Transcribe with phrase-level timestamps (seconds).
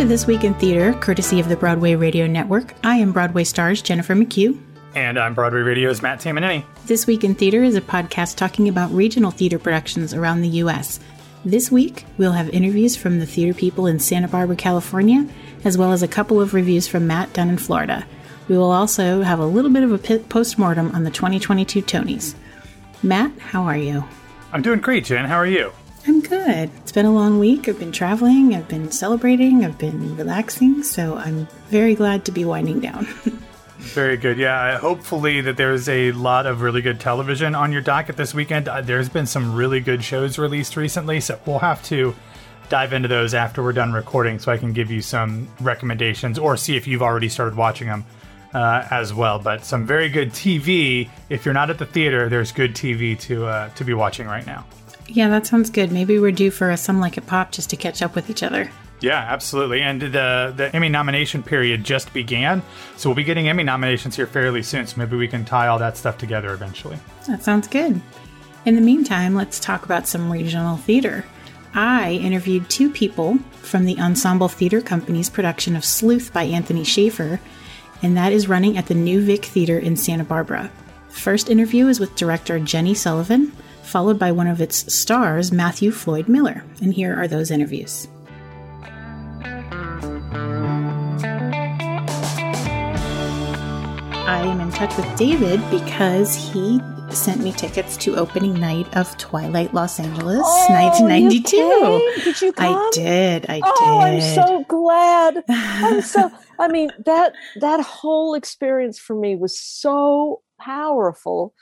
[0.00, 2.72] to This Week in Theater, courtesy of the Broadway Radio Network.
[2.82, 4.58] I am Broadway Stars Jennifer McHugh.
[4.94, 6.64] And I'm Broadway Radio's Matt Tamanini.
[6.86, 11.00] This Week in Theater is a podcast talking about regional theater productions around the U.S.
[11.44, 15.28] This week, we'll have interviews from the theater people in Santa Barbara, California,
[15.64, 18.06] as well as a couple of reviews from Matt down in Florida.
[18.48, 22.34] We will also have a little bit of a post mortem on the 2022 Tonys.
[23.02, 24.02] Matt, how are you?
[24.50, 25.26] I'm doing great, Jen.
[25.26, 25.74] How are you?
[26.06, 26.70] I'm good.
[26.78, 27.68] It's been a long week.
[27.68, 32.44] I've been traveling, I've been celebrating, I've been relaxing, so I'm very glad to be
[32.44, 33.06] winding down.
[33.80, 34.36] Very good.
[34.36, 38.68] Yeah, hopefully that there's a lot of really good television on your docket this weekend.
[38.68, 42.14] Uh, there's been some really good shows released recently, so we'll have to
[42.68, 46.58] dive into those after we're done recording so I can give you some recommendations or
[46.58, 48.04] see if you've already started watching them
[48.52, 49.38] uh, as well.
[49.38, 51.08] But some very good TV.
[51.30, 54.46] If you're not at the theater, there's good TV to uh, to be watching right
[54.46, 54.66] now.
[55.12, 55.90] Yeah, that sounds good.
[55.90, 58.42] Maybe we're due for a Some Like It Pop just to catch up with each
[58.42, 58.70] other.
[59.00, 59.80] Yeah, absolutely.
[59.80, 62.62] And the the Emmy nomination period just began,
[62.96, 64.86] so we'll be getting Emmy nominations here fairly soon.
[64.86, 66.98] So maybe we can tie all that stuff together eventually.
[67.26, 68.00] That sounds good.
[68.66, 71.24] In the meantime, let's talk about some regional theater.
[71.74, 77.40] I interviewed two people from the Ensemble Theater Company's production of Sleuth by Anthony Shaffer,
[78.02, 80.70] and that is running at the New Vic Theater in Santa Barbara.
[81.08, 83.52] The first interview is with director Jenny Sullivan,
[83.90, 86.62] followed by one of its stars, Matthew Floyd Miller.
[86.80, 88.06] And here are those interviews.
[94.30, 99.16] I am in touch with David because he sent me tickets to opening night of
[99.18, 101.56] Twilight Los Angeles, oh, 1992.
[101.56, 102.76] You did you come?
[102.76, 103.46] I did.
[103.48, 104.14] I oh, did.
[104.14, 105.42] I'm so glad.
[105.48, 106.30] I'm so.
[106.60, 111.54] I mean that that whole experience for me was so powerful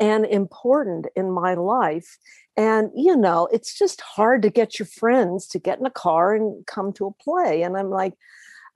[0.00, 2.18] and important in my life.
[2.56, 6.34] And you know, it's just hard to get your friends to get in a car
[6.34, 7.62] and come to a play.
[7.62, 8.14] And I'm like,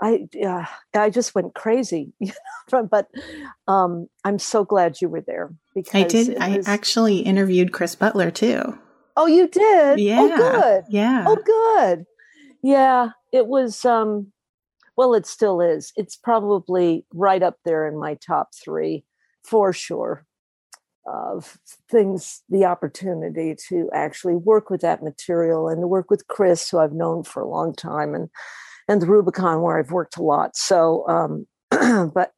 [0.00, 0.64] I uh,
[0.94, 2.32] I just went crazy, you
[2.72, 2.84] know.
[2.84, 3.08] But
[3.66, 6.38] um, I'm so glad you were there because I did.
[6.38, 8.78] I actually interviewed Chris Butler too.
[9.16, 9.98] Oh, you did?
[10.00, 10.18] Yeah.
[10.20, 10.84] Oh, good.
[10.90, 11.24] Yeah.
[11.26, 12.04] Oh, good.
[12.62, 13.84] Yeah, it was.
[13.84, 14.32] um
[14.96, 15.92] Well, it still is.
[15.96, 19.04] It's probably right up there in my top three
[19.42, 20.25] for sure
[21.06, 21.58] of
[21.90, 26.78] things the opportunity to actually work with that material and to work with chris who
[26.78, 28.28] i've known for a long time and
[28.88, 30.56] and the Rubicon where I've worked a lot.
[30.56, 31.46] So, um,
[32.12, 32.32] but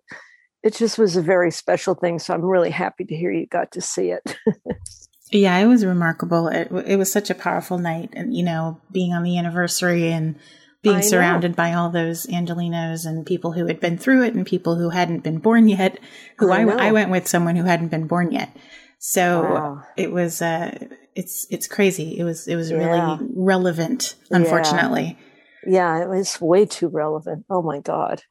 [0.63, 2.19] it just was a very special thing.
[2.19, 4.37] So I'm really happy to hear you got to see it.
[5.33, 6.49] yeah, it was remarkable.
[6.49, 10.37] It, it, was such a powerful night, and you know, being on the anniversary and
[10.83, 14.77] being surrounded by all those Angelenos and people who had been through it and people
[14.77, 15.99] who hadn't been born yet.
[16.39, 18.57] Who I, I, I went with someone who hadn't been born yet.
[18.99, 19.83] So wow.
[19.97, 20.77] it was, uh,
[21.15, 22.19] it's, it's crazy.
[22.19, 22.77] It was, it was yeah.
[23.19, 25.19] really relevant, unfortunately.
[25.19, 25.25] Yeah.
[25.67, 27.45] Yeah, it was way too relevant.
[27.51, 28.23] Oh my God.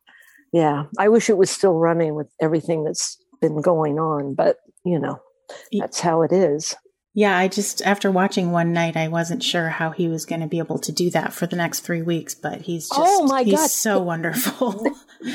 [0.53, 0.85] Yeah.
[0.97, 5.19] I wish it was still running with everything that's been going on, but you know,
[5.77, 6.75] that's how it is.
[7.17, 10.47] Yeah, I just after watching one night, I wasn't sure how he was going to
[10.47, 12.35] be able to do that for the next three weeks.
[12.35, 14.85] But he's oh just oh my he's god, so wonderful.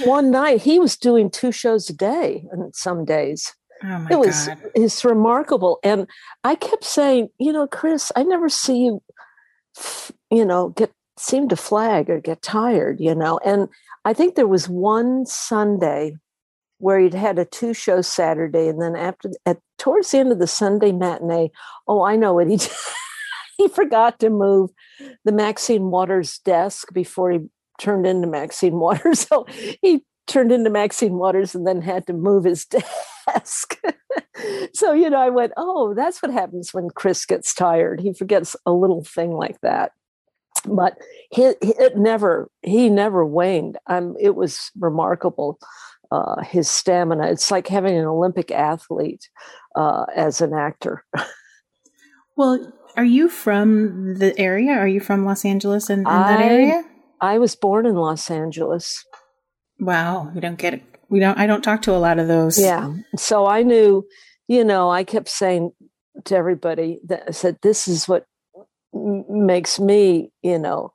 [0.04, 4.19] one night he was doing two shows a day, and some days oh my it
[4.20, 5.81] was god, it's remarkable.
[5.82, 6.06] And
[6.44, 9.03] I kept saying, you know, Chris, I never see you,
[10.31, 13.41] you know, get seem to flag or get tired, you know.
[13.44, 13.69] And
[14.04, 16.14] I think there was one Sunday
[16.82, 20.41] where he'd had a two show Saturday, and then after at towards the end of
[20.41, 21.53] the Sunday matinee,
[21.87, 22.70] oh, I know what he did.
[23.56, 24.70] he forgot to move
[25.25, 27.38] the Maxine Waters desk before he
[27.81, 29.26] turned into Maxine Waters.
[29.32, 29.47] So
[29.81, 32.66] he turned into Maxine Waters and then had to move his
[33.28, 33.81] desk.
[34.75, 38.00] so, you know, I went, oh, that's what happens when Chris gets tired.
[38.00, 39.93] He forgets a little thing like that
[40.64, 40.97] but
[41.31, 45.59] he, it never he never waned um, it was remarkable
[46.12, 47.28] uh, his stamina.
[47.28, 49.29] It's like having an olympic athlete
[49.76, 51.05] uh, as an actor.
[52.35, 54.73] Well are you from the area?
[54.73, 56.82] Are you from los angeles and that area?
[57.20, 59.05] I was born in los angeles.
[59.79, 62.58] Wow we don't get it we don't i don't talk to a lot of those.
[62.58, 64.06] Yeah so i knew
[64.49, 65.73] you know i kept saying
[66.25, 68.26] to everybody that I said this is what
[68.93, 70.93] makes me, you know,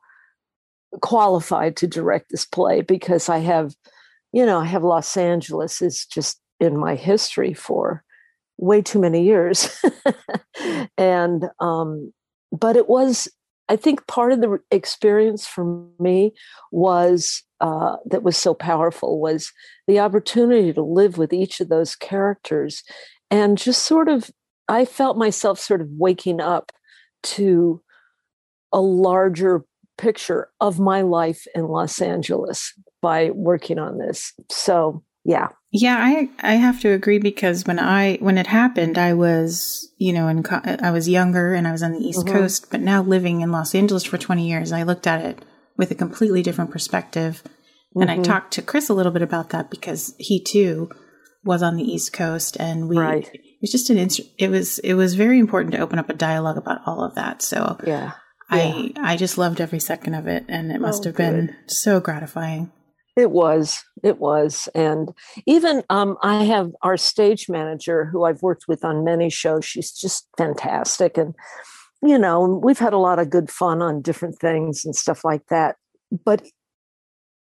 [1.02, 3.76] qualified to direct this play because I have,
[4.32, 8.04] you know, I have Los Angeles is just in my history for
[8.58, 9.82] way too many years.
[10.98, 12.12] and, um,
[12.52, 13.28] but it was,
[13.70, 16.34] I think part of the experience for me
[16.72, 19.52] was uh, that was so powerful was
[19.88, 22.84] the opportunity to live with each of those characters
[23.30, 24.32] and just sort of,
[24.68, 26.72] I felt myself sort of waking up
[27.24, 27.82] to
[28.72, 29.66] a larger
[29.98, 34.34] picture of my life in Los Angeles by working on this.
[34.50, 35.50] So, yeah.
[35.72, 40.14] Yeah, I I have to agree because when I when it happened, I was you
[40.14, 42.38] know in I was younger and I was on the East mm-hmm.
[42.38, 45.44] Coast, but now living in Los Angeles for twenty years, I looked at it
[45.78, 47.44] with a completely different perspective.
[47.44, 48.02] Mm-hmm.
[48.02, 48.24] And I mm-hmm.
[48.24, 50.90] talked to Chris a little bit about that because he too
[51.44, 53.30] was on the East Coast, and we right.
[53.34, 53.98] it was just an
[54.38, 57.42] it was it was very important to open up a dialogue about all of that.
[57.42, 58.14] So yeah.
[58.50, 58.94] I.
[58.98, 61.56] I just loved every second of it, and it must oh, have been good.
[61.68, 62.72] so gratifying.
[63.18, 65.12] It was, it was, and
[65.48, 69.66] even um, I have our stage manager who I've worked with on many shows.
[69.66, 71.34] She's just fantastic, and
[72.04, 75.48] you know we've had a lot of good fun on different things and stuff like
[75.48, 75.78] that.
[76.24, 76.46] But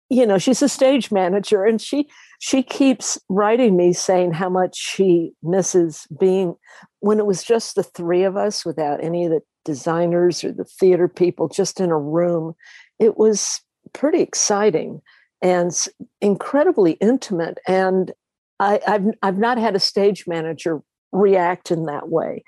[0.09, 2.07] you know she's a stage manager, and she
[2.39, 6.55] she keeps writing me saying how much she misses being
[7.01, 10.63] when it was just the three of us without any of the designers or the
[10.63, 12.55] theater people just in a room.
[12.97, 13.61] It was
[13.93, 15.01] pretty exciting
[15.41, 15.87] and
[16.21, 17.59] incredibly intimate.
[17.67, 18.13] And
[18.61, 20.81] I, have I've not had a stage manager
[21.11, 22.45] react in that way.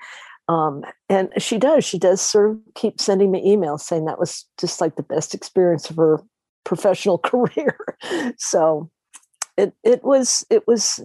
[0.48, 1.84] Um, and she does.
[1.84, 5.34] She does sort of keep sending me emails saying that was just like the best
[5.34, 6.20] experience of her
[6.64, 7.76] professional career.
[8.38, 8.90] so
[9.58, 10.98] it it was it was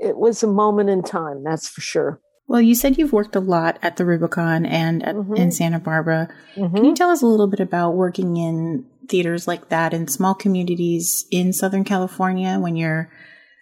[0.00, 1.44] it was a moment in time.
[1.44, 2.20] That's for sure.
[2.48, 5.34] Well, you said you've worked a lot at the Rubicon and at, mm-hmm.
[5.34, 6.28] in Santa Barbara.
[6.54, 6.76] Mm-hmm.
[6.76, 10.34] Can you tell us a little bit about working in theaters like that in small
[10.34, 13.10] communities in Southern California when you're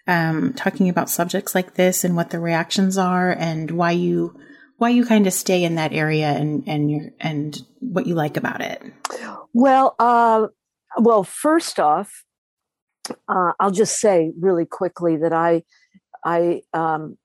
[0.07, 4.39] um, talking about subjects like this and what the reactions are and why you
[4.77, 8.37] why you kind of stay in that area and and your and what you like
[8.37, 8.83] about it?
[9.53, 10.47] Well, uh,
[10.97, 12.23] well, first off,
[13.27, 15.63] uh, I'll just say really quickly that I
[16.23, 17.17] I um,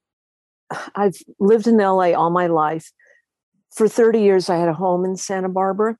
[0.94, 2.90] I've lived in LA all my life.
[3.72, 5.96] For 30 years, I had a home in Santa Barbara.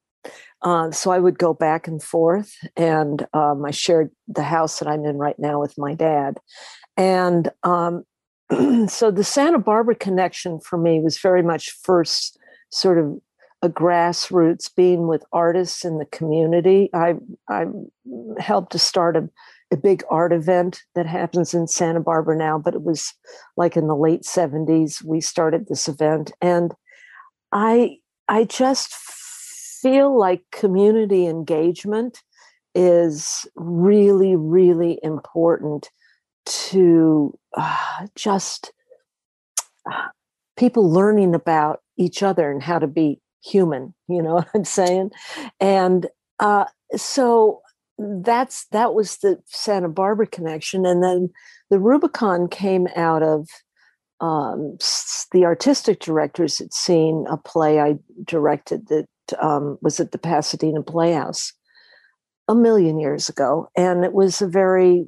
[0.62, 4.88] Uh, so I would go back and forth, and um, I shared the house that
[4.88, 6.38] I'm in right now with my dad.
[6.98, 8.04] And um,
[8.86, 12.38] so the Santa Barbara connection for me was very much first
[12.70, 13.18] sort of
[13.62, 16.90] a grassroots being with artists in the community.
[16.94, 17.14] I
[17.48, 17.66] I
[18.38, 19.28] helped to start a
[19.72, 23.14] a big art event that happens in Santa Barbara now, but it was
[23.56, 26.74] like in the late 70s we started this event and
[27.52, 32.22] I I just feel like community engagement
[32.74, 35.90] is really really important
[36.46, 38.72] to uh, just
[39.90, 40.08] uh,
[40.56, 45.10] people learning about each other and how to be human you know what i'm saying?
[45.60, 46.06] And
[46.38, 46.64] uh,
[46.96, 47.60] so
[48.00, 51.30] that's that was the Santa Barbara connection, and then
[51.68, 53.48] the Rubicon came out of
[54.20, 54.76] um,
[55.32, 59.06] the artistic directors had seen a play I directed that
[59.40, 61.52] um, was at the Pasadena Playhouse
[62.48, 65.04] a million years ago, and it was a very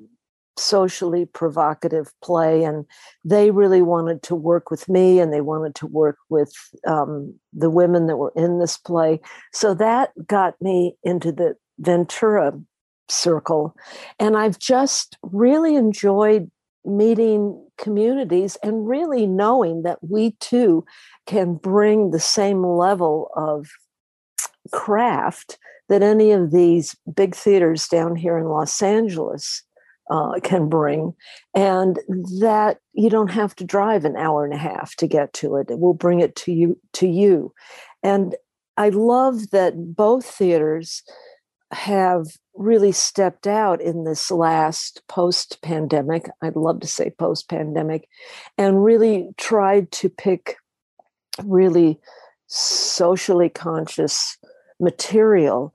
[0.59, 2.85] socially provocative play and
[3.25, 6.53] they really wanted to work with me and they wanted to work with
[6.87, 9.19] um, the women that were in this play.
[9.55, 12.53] So that got me into the ventura
[13.09, 13.75] circle.
[14.19, 16.51] And I've just really enjoyed
[16.85, 20.85] meeting communities and really knowing that we too
[21.27, 23.69] can bring the same level of
[24.73, 29.63] craft that any of these big theaters down here in Los Angeles
[30.11, 31.15] uh, can bring,
[31.55, 31.99] and
[32.41, 35.67] that you don't have to drive an hour and a half to get to it.
[35.71, 37.53] Will bring it to you to you,
[38.03, 38.35] and
[38.77, 41.03] I love that both theaters
[41.73, 48.09] have really stepped out in this last post pandemic, I'd love to say post pandemic,
[48.59, 50.57] and really tried to pick
[51.45, 51.99] really
[52.47, 54.37] socially conscious
[54.79, 55.73] material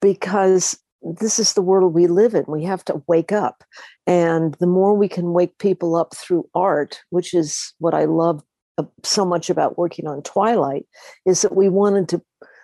[0.00, 2.44] because this is the world we live in.
[2.46, 3.64] We have to wake up.
[4.06, 8.42] And the more we can wake people up through art, which is what I love
[8.78, 10.86] uh, so much about working on Twilight,
[11.26, 12.22] is that we wanted to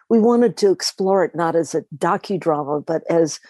[0.09, 3.41] we wanted to explore it not as a docudrama, but as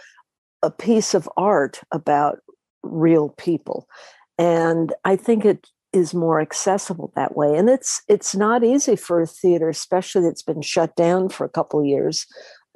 [0.63, 2.39] a piece of art about
[2.83, 3.89] real people.
[4.39, 7.57] And I think it is more accessible that way.
[7.57, 11.51] And it's it's not easy for a theater, especially that's been shut down for a
[11.51, 12.27] couple years,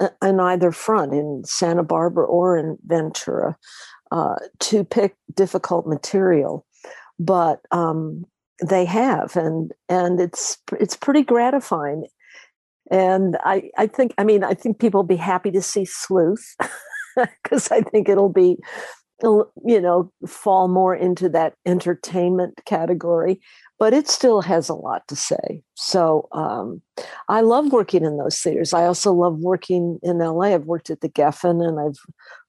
[0.01, 3.57] uh, on either front in Santa Barbara or in Ventura,
[4.11, 6.67] uh, to pick difficult material.
[7.19, 8.25] But um,
[8.67, 12.07] they have, and and it's it's pretty gratifying
[12.91, 16.57] and I, I think, I mean, I think people will be happy to see Sleuth
[17.43, 18.59] because I think it'll be
[19.23, 23.41] you know, fall more into that entertainment category,
[23.79, 25.63] but it still has a lot to say.
[25.75, 26.83] So um,
[27.29, 28.73] I love working in those theaters.
[28.73, 30.55] I also love working in LA.
[30.55, 31.99] I've worked at the Geffen and I've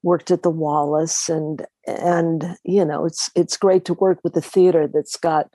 [0.02, 4.42] worked at the Wallis, and and you know, it's it's great to work with a
[4.42, 5.50] theater that's got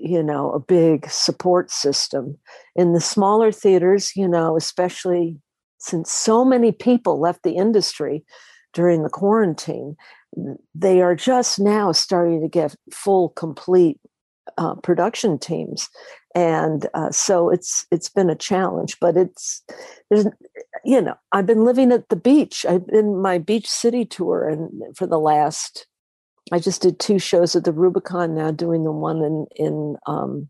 [0.00, 2.38] you know a big support system.
[2.76, 5.36] In the smaller theaters you know especially
[5.78, 8.24] since so many people left the industry
[8.72, 9.96] during the quarantine
[10.74, 13.98] they are just now starting to get full complete
[14.56, 15.88] uh, production teams.
[16.34, 19.62] And uh, so it's it's been a challenge but it's
[20.10, 20.26] there's
[20.84, 22.64] you know i've been living at the beach.
[22.68, 25.86] I've been my beach city tour and for the last
[26.52, 30.48] i just did two shows at the rubicon now doing the one in in um,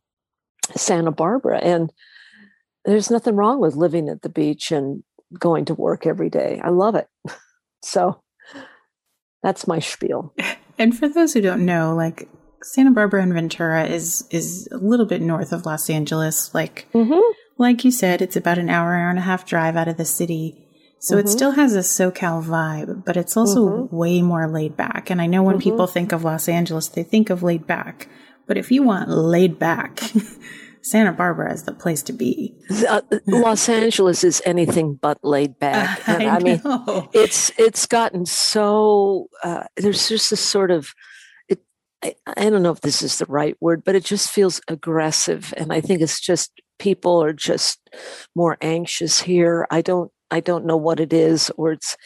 [0.76, 1.92] santa barbara and
[2.84, 5.02] there's nothing wrong with living at the beach and
[5.38, 7.08] going to work every day i love it
[7.82, 8.22] so
[9.42, 10.34] that's my spiel.
[10.80, 12.28] And for those who don't know, like
[12.62, 16.54] Santa Barbara and Ventura is is a little bit north of Los Angeles.
[16.54, 17.18] Like mm-hmm.
[17.58, 20.04] like you said, it's about an hour, hour and a half drive out of the
[20.04, 20.67] city.
[21.00, 21.26] So mm-hmm.
[21.26, 23.96] it still has a SoCal vibe, but it's also mm-hmm.
[23.96, 25.10] way more laid back.
[25.10, 25.70] And I know when mm-hmm.
[25.70, 28.08] people think of Los Angeles, they think of laid back.
[28.46, 30.00] But if you want laid back,
[30.82, 32.56] Santa Barbara is the place to be.
[32.88, 36.00] Uh, Los Angeles is anything but laid back.
[36.08, 36.60] And, I, I mean,
[37.12, 40.94] it's it's gotten so uh, there's just this sort of
[41.48, 41.60] it.
[42.02, 45.52] I, I don't know if this is the right word, but it just feels aggressive,
[45.56, 47.90] and I think it's just people are just
[48.34, 49.66] more anxious here.
[49.70, 51.96] I don't I don't know what it is, or it's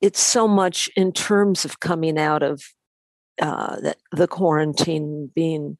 [0.00, 2.62] it's so much in terms of coming out of
[3.40, 5.76] uh, the, the quarantine being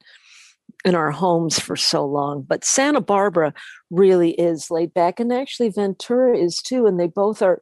[0.85, 2.45] in our homes for so long.
[2.47, 3.53] But Santa Barbara
[3.89, 6.85] really is laid back, and actually Ventura is too.
[6.85, 7.61] And they both are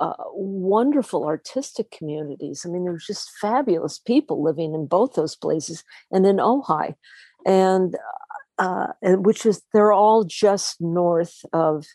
[0.00, 2.64] uh, wonderful artistic communities.
[2.64, 5.82] I mean, there's just fabulous people living in both those places,
[6.12, 6.94] and in Ojai,
[7.44, 7.96] and
[8.58, 11.86] uh, which is they're all just north of.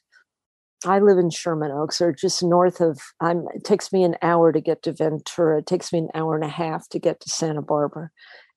[0.85, 2.99] I live in Sherman Oaks, or just north of.
[3.21, 3.47] I'm.
[3.55, 5.59] It takes me an hour to get to Ventura.
[5.59, 8.09] It takes me an hour and a half to get to Santa Barbara,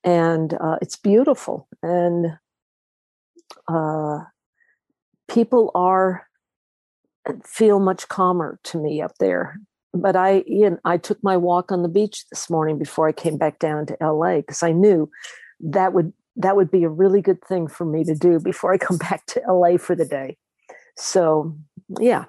[0.04, 2.38] and uh, it's beautiful and
[3.68, 4.18] uh,
[5.28, 6.26] people are
[7.44, 9.58] feel much calmer to me up there
[9.92, 10.42] but i
[10.86, 13.96] i took my walk on the beach this morning before i came back down to
[14.00, 15.10] la because i knew
[15.60, 18.78] that would that would be a really good thing for me to do before i
[18.78, 20.38] come back to la for the day
[20.96, 21.54] so
[22.00, 22.24] yeah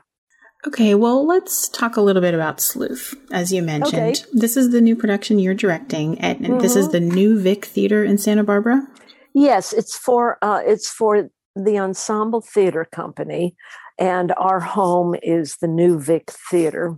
[0.67, 3.15] Okay, well, let's talk a little bit about Sleuth.
[3.31, 4.23] As you mentioned, okay.
[4.33, 6.59] this is the new production you're directing, and mm-hmm.
[6.59, 6.91] this is mm-hmm.
[7.07, 8.85] the new Vic Theater in Santa Barbara.
[9.33, 13.55] Yes, it's for uh, it's for the Ensemble Theater Company,
[13.97, 16.97] and our home is the new Vic Theater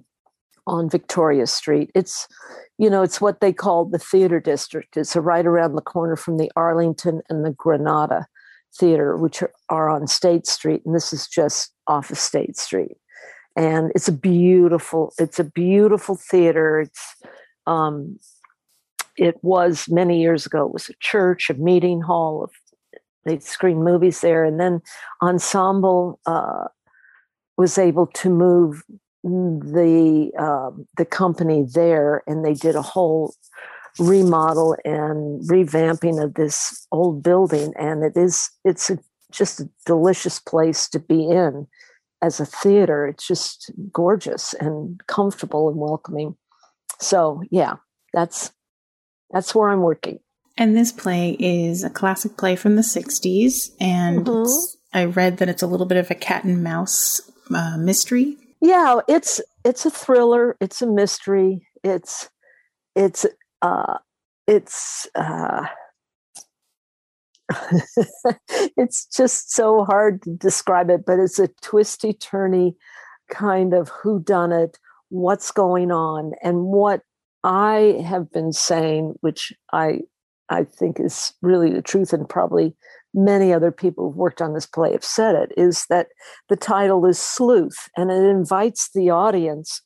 [0.66, 1.92] on Victoria Street.
[1.94, 2.28] It's
[2.80, 4.98] you know it's what they call the theater district.
[4.98, 8.26] It's right around the corner from the Arlington and the Granada
[8.78, 12.98] Theater, which are, on State Street, and this is just off of State Street.
[13.58, 16.80] And it's a beautiful it's a beautiful theater.
[16.80, 17.16] It's
[17.68, 18.18] um
[19.18, 22.52] it was many years ago it was a church a meeting hall of
[23.26, 24.82] they screened movies there and then
[25.22, 26.66] ensemble uh,
[27.58, 28.84] was able to move
[29.24, 33.36] the um, the company there and they did a whole
[34.00, 38.98] remodel and revamping of this old building and it is it's a,
[39.32, 41.68] just a delicious place to be in
[42.22, 46.36] as a theater, it's just gorgeous and comfortable and welcoming.
[47.00, 47.76] So yeah,
[48.14, 48.52] that's
[49.32, 50.20] that's where I'm working.
[50.58, 54.78] And this play is a classic play from the '60s, and mm-hmm.
[54.98, 57.22] I read that it's a little bit of a cat and mouse
[57.54, 58.38] uh, mystery.
[58.62, 60.58] Yeah, it's it's a thriller.
[60.62, 61.68] It's a mystery.
[61.84, 62.30] It's
[62.96, 63.26] it's
[63.62, 63.98] uh,
[64.48, 65.66] it's uh,
[68.78, 72.76] it's just so hard to describe it, but it's a twisty turny
[73.30, 74.78] kind of who done it,
[75.10, 77.02] what's going on, and what
[77.44, 80.02] I have been saying, which I
[80.50, 82.76] I think is really the truth, and probably
[83.14, 86.08] many other people who've worked on this play have said it, is that
[86.50, 89.82] the title is Sleuth, and it invites the audience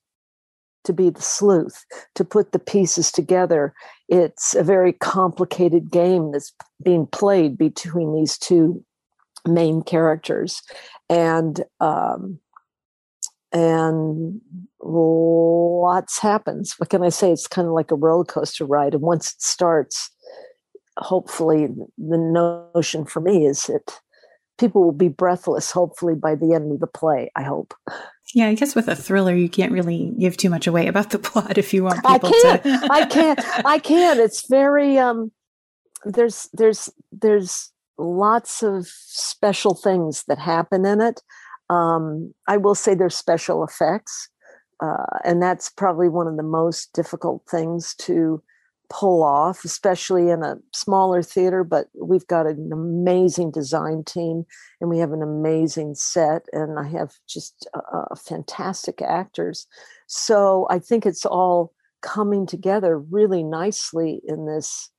[0.86, 3.74] to be the sleuth, to put the pieces together.
[4.08, 8.84] It's a very complicated game that's being played between these two
[9.48, 10.62] main characters,
[11.10, 12.40] and um,
[13.52, 14.42] and
[14.82, 16.76] lots happens.
[16.78, 17.32] What can I say?
[17.32, 20.10] It's kind of like a roller coaster ride, and once it starts,
[20.98, 24.00] hopefully, the notion for me is that
[24.58, 25.72] people will be breathless.
[25.72, 27.74] Hopefully, by the end of the play, I hope.
[28.34, 31.20] Yeah, I guess with a thriller, you can't really give too much away about the
[31.28, 32.64] plot if you want people I can't.
[32.64, 32.88] to.
[32.92, 33.40] I can't.
[33.66, 34.20] I can't.
[34.20, 35.32] It's very um.
[36.04, 41.22] There's there's there's lots of special things that happen in it.
[41.70, 44.30] Um, I will say there's special effects,
[44.82, 48.42] uh, and that's probably one of the most difficult things to
[48.90, 51.64] pull off, especially in a smaller theater.
[51.64, 54.46] But we've got an amazing design team
[54.80, 59.68] and we have an amazing set, and I have just uh, fantastic actors.
[60.08, 64.92] So I think it's all coming together really nicely in this,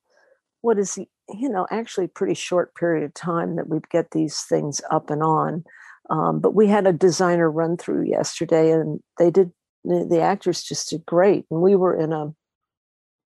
[0.60, 4.42] what is, the you know, actually pretty short period of time that we get these
[4.42, 5.64] things up and on.
[6.10, 9.52] Um, but we had a designer run through yesterday and they did
[9.84, 12.32] the actors just did great and we were in a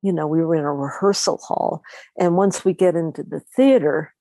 [0.02, 1.82] you know, we were in a rehearsal hall.
[2.18, 4.14] And once we get into the theater,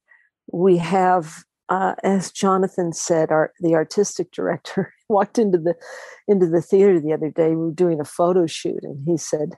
[0.51, 5.75] we have, uh, as Jonathan said, our the artistic director walked into the
[6.27, 7.49] into the theater the other day.
[7.49, 9.53] We were doing a photo shoot, and he said,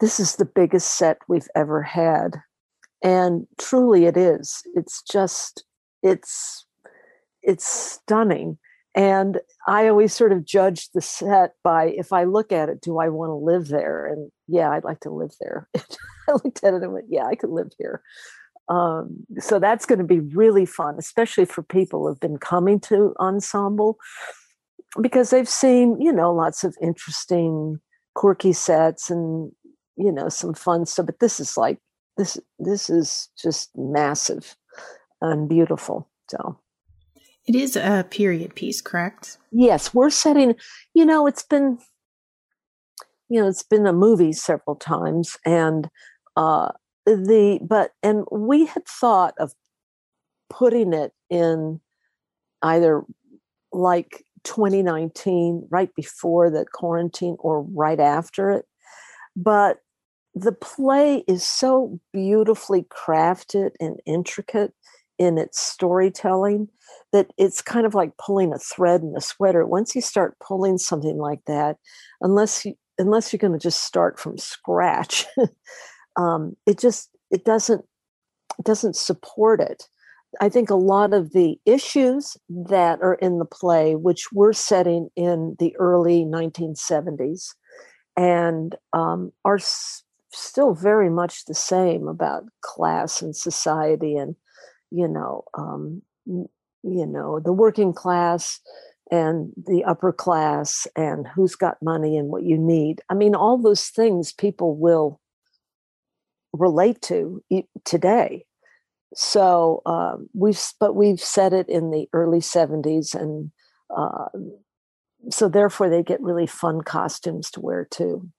[0.00, 2.40] "This is the biggest set we've ever had,"
[3.02, 4.62] and truly, it is.
[4.74, 5.64] It's just,
[6.02, 6.66] it's,
[7.42, 8.58] it's stunning.
[9.00, 12.98] And I always sort of judge the set by if I look at it, do
[12.98, 14.04] I want to live there?
[14.04, 15.70] And yeah, I'd like to live there.
[16.28, 18.02] I looked at it and went, yeah, I could live here.
[18.68, 23.14] Um, so that's going to be really fun, especially for people who've been coming to
[23.18, 23.96] ensemble
[25.00, 27.80] because they've seen, you know, lots of interesting,
[28.14, 29.50] quirky sets and
[29.96, 31.06] you know some fun stuff.
[31.06, 31.78] But this is like
[32.18, 32.38] this.
[32.58, 34.56] This is just massive
[35.22, 36.06] and beautiful.
[36.30, 36.60] So
[37.50, 39.38] It is a period piece, correct?
[39.50, 40.54] yes, we're setting.
[40.94, 41.78] You know, it's been
[43.28, 45.88] you know it's been a movie several times and
[46.36, 46.68] uh
[47.06, 49.52] the but and we had thought of
[50.48, 51.80] putting it in
[52.62, 53.02] either
[53.72, 58.64] like 2019 right before the quarantine or right after it
[59.34, 59.78] but
[60.34, 64.72] the play is so beautifully crafted and intricate
[65.20, 66.66] in its storytelling
[67.12, 69.66] that it's kind of like pulling a thread in a sweater.
[69.66, 71.76] Once you start pulling something like that
[72.22, 75.26] unless you unless you're going to just start from scratch
[76.16, 77.84] um, it just it doesn't
[78.58, 79.84] it doesn't support it.
[80.40, 85.10] I think a lot of the issues that are in the play which we're setting
[85.16, 87.54] in the early 1970s
[88.16, 90.02] and um, are s-
[90.32, 94.34] still very much the same about class and society and
[94.90, 98.60] you know um, you know the working class
[99.10, 103.00] and the upper class and who's got money and what you need.
[103.08, 105.20] I mean, all those things people will
[106.52, 107.42] relate to
[107.84, 108.44] today.
[109.14, 113.50] So um, we've, but we've said it in the early '70s, and
[113.94, 114.26] uh,
[115.30, 118.30] so therefore they get really fun costumes to wear too.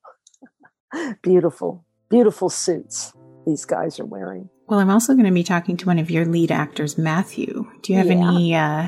[1.22, 3.12] beautiful, beautiful suits
[3.46, 4.50] these guys are wearing.
[4.72, 7.70] Well, I'm also going to be talking to one of your lead actors, Matthew.
[7.82, 8.14] Do you have Yeah.
[8.14, 8.88] any uh,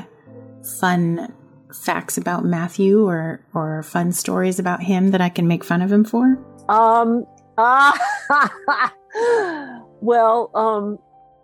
[0.80, 1.30] fun
[1.74, 5.92] facts about Matthew or or fun stories about him that I can make fun of
[5.92, 6.38] him for?
[6.70, 7.26] Um,
[7.58, 7.92] ah,
[10.00, 10.98] well, um,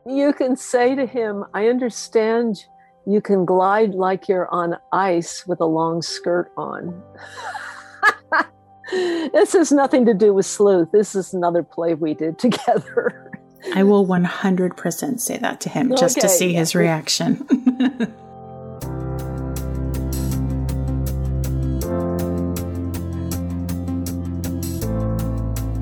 [0.07, 2.64] you can say to him, I understand
[3.07, 6.98] you can glide like you're on ice with a long skirt on.
[8.90, 10.92] this has nothing to do with sleuth.
[10.92, 13.30] This is another play we did together.
[13.75, 16.59] I will 100% say that to him just to see yeah.
[16.61, 17.46] his reaction.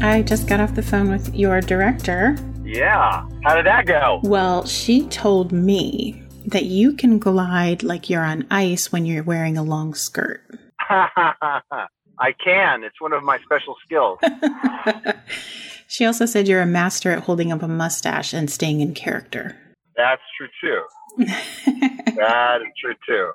[0.01, 2.37] I just got off the phone with your director.
[2.65, 3.27] Yeah.
[3.45, 4.21] How did that go?
[4.23, 9.57] Well, she told me that you can glide like you're on ice when you're wearing
[9.59, 10.43] a long skirt.
[10.91, 12.85] I can.
[12.85, 14.19] It's one of my special skills.
[15.89, 19.57] she also said you're a master at holding up a mustache and staying in character.
[19.97, 21.25] That's true too.
[22.19, 23.31] That is true too.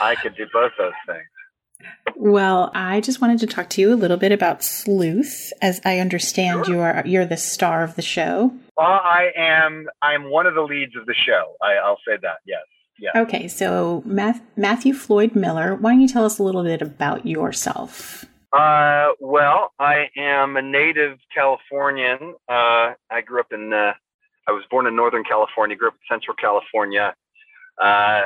[0.00, 1.26] I could do both those things.
[2.14, 5.98] well, I just wanted to talk to you a little bit about Sleuth, as I
[5.98, 8.52] understand you are you're the star of the show.
[8.76, 9.86] Well, I am.
[10.02, 11.54] I'm one of the leads of the show.
[11.60, 12.36] I, I'll say that.
[12.46, 12.62] Yes.
[13.00, 13.22] Yeah.
[13.22, 17.26] Okay, so Math- Matthew Floyd Miller, why don't you tell us a little bit about
[17.26, 18.24] yourself?
[18.56, 22.34] Uh, well, I am a native Californian.
[22.48, 23.72] Uh, I grew up in.
[23.72, 23.92] Uh,
[24.48, 25.76] I was born in Northern California.
[25.76, 27.14] Grew up in Central California.
[27.78, 28.22] Uh,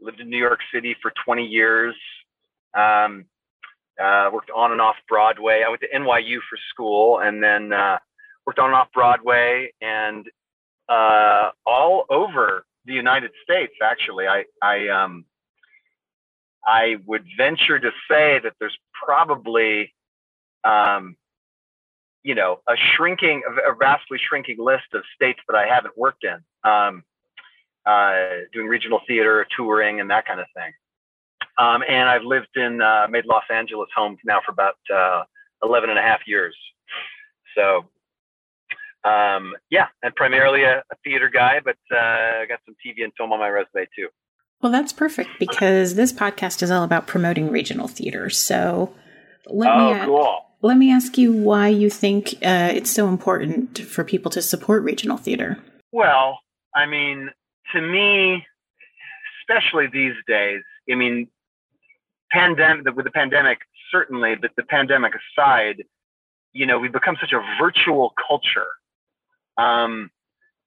[0.00, 1.94] lived in New York City for 20 years.
[2.72, 3.26] Um,
[4.02, 5.62] uh, worked on and off Broadway.
[5.66, 7.98] I went to NYU for school, and then uh,
[8.46, 10.26] worked on and off Broadway and
[10.88, 13.74] uh, all over the United States.
[13.82, 15.26] Actually, I I um,
[16.66, 19.94] I would venture to say that there's probably,
[20.64, 21.16] um,
[22.22, 26.38] you know, a shrinking, a vastly shrinking list of states that I haven't worked in,
[26.70, 27.04] um,
[27.86, 30.72] uh, doing regional theater, touring, and that kind of thing.
[31.58, 35.24] Um, and I've lived in, uh, made Los Angeles home now for about uh,
[35.62, 36.56] 11 and a half years.
[37.56, 37.88] So,
[39.04, 43.12] um, yeah, and primarily a, a theater guy, but uh, I got some TV and
[43.16, 44.08] film on my resume too.
[44.64, 48.30] Well, that's perfect because this podcast is all about promoting regional theater.
[48.30, 48.94] So
[49.44, 50.46] let oh, me cool.
[50.62, 54.82] let me ask you why you think uh, it's so important for people to support
[54.82, 55.58] regional theater.
[55.92, 56.38] Well,
[56.74, 57.28] I mean,
[57.74, 58.46] to me,
[59.42, 61.28] especially these days, I mean,
[62.32, 63.58] pandemic with the pandemic
[63.92, 65.84] certainly, but the pandemic aside,
[66.54, 68.68] you know, we've become such a virtual culture.
[69.58, 70.10] Um,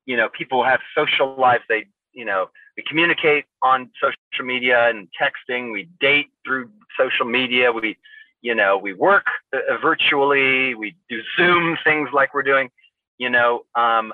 [0.05, 1.63] you know, people have social lives.
[1.67, 5.71] They, you know, we communicate on social media and texting.
[5.71, 7.71] We date through social media.
[7.71, 7.95] We,
[8.41, 10.73] you know, we work uh, virtually.
[10.73, 12.71] We do Zoom things like we're doing,
[13.19, 13.65] you know.
[13.75, 14.13] Um,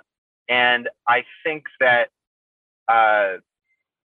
[0.50, 2.10] and I think that,
[2.90, 3.38] uh,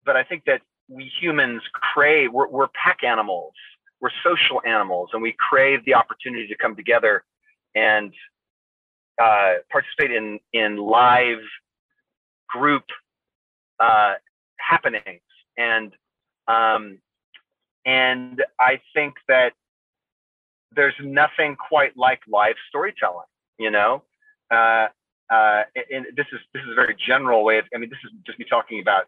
[0.06, 2.32] but I think that we humans crave.
[2.32, 3.52] We're, we're pack animals.
[4.00, 7.24] We're social animals, and we crave the opportunity to come together
[7.74, 8.12] and
[9.22, 11.42] uh, participate in in live
[12.48, 12.84] group
[13.82, 14.14] uh,
[14.58, 15.20] happenings
[15.58, 15.92] and
[16.48, 16.98] um,
[17.84, 19.52] and I think that
[20.74, 23.26] there's nothing quite like live storytelling.
[23.58, 24.02] You know,
[24.50, 24.88] uh,
[25.30, 27.64] uh, and this is this is a very general way of.
[27.74, 29.04] I mean, this is just me talking about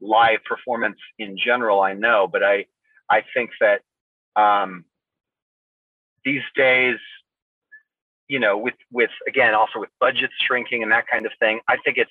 [0.00, 1.80] live performance in general.
[1.80, 2.66] I know, but I
[3.10, 3.82] I think that
[4.36, 4.84] um,
[6.24, 6.98] these days,
[8.28, 11.76] you know, with with again also with budgets shrinking and that kind of thing, I
[11.78, 12.10] think it's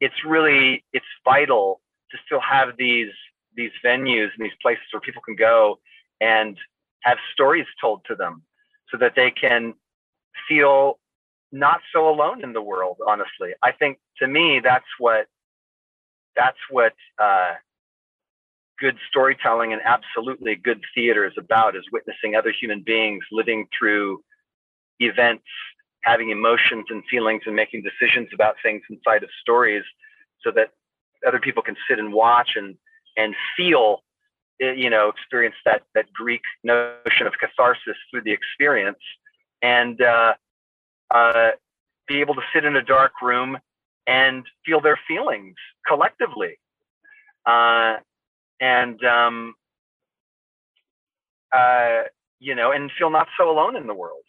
[0.00, 1.80] it's really it's vital
[2.10, 3.12] to still have these
[3.56, 5.78] these venues and these places where people can go
[6.20, 6.56] and
[7.02, 8.42] have stories told to them
[8.90, 9.74] so that they can
[10.48, 10.98] feel
[11.52, 13.52] not so alone in the world honestly.
[13.62, 15.26] I think to me that's what
[16.36, 17.54] that's what uh,
[18.78, 24.20] good storytelling and absolutely good theater is about is witnessing other human beings living through
[25.00, 25.44] events
[26.02, 29.84] having emotions and feelings and making decisions about things inside of stories
[30.42, 30.70] so that
[31.26, 32.76] other people can sit and watch and
[33.16, 34.02] and feel
[34.60, 38.98] eh, you know experience that that greek notion of catharsis through the experience
[39.62, 40.34] and uh,
[41.10, 41.50] uh,
[42.06, 43.58] be able to sit in a dark room
[44.06, 45.56] and feel their feelings
[45.86, 46.58] collectively.
[47.44, 47.96] Uh,
[48.60, 49.54] and um,
[51.52, 52.02] uh,
[52.38, 54.22] you know and feel not so alone in the world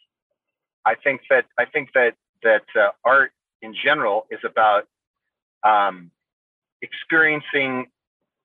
[0.87, 4.85] i think that i think that that uh, art in general is about
[5.63, 6.11] um,
[6.81, 7.87] experiencing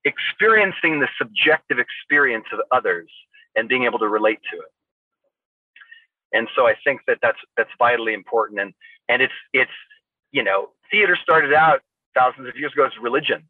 [0.04, 3.10] experiencing the subjective experience of others
[3.54, 4.72] and being able to relate to it.
[6.32, 8.60] And so i think that that's that's vitally important.
[8.60, 8.72] And
[9.08, 9.78] and it's it's
[10.32, 11.80] you know theater started out
[12.14, 13.42] thousands of years ago as religion.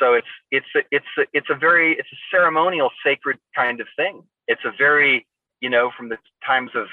[0.00, 3.86] So it's it's a, it's a, it's a very it's a ceremonial sacred kind of
[3.96, 4.22] thing.
[4.48, 5.26] It's a very
[5.60, 6.86] you know from the times of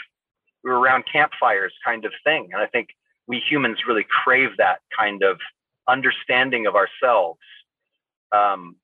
[0.63, 2.89] we were around campfires kind of thing and i think
[3.28, 5.39] we humans really crave that kind of
[5.88, 7.39] understanding of ourselves
[8.32, 8.76] um,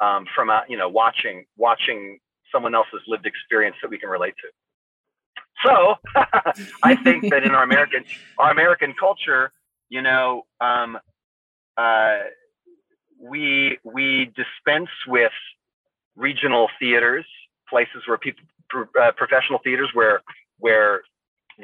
[0.00, 2.18] um, from uh, you know watching watching
[2.50, 4.48] someone else's lived experience that we can relate to.
[5.64, 5.94] So
[6.82, 8.04] I think that in our American
[8.38, 9.52] our American culture,
[9.88, 10.98] you know, um,
[11.76, 12.18] uh,
[13.20, 15.32] we we dispense with
[16.16, 17.24] regional theaters,
[17.68, 18.42] places where people
[19.00, 20.22] uh, professional theaters where
[20.62, 21.02] where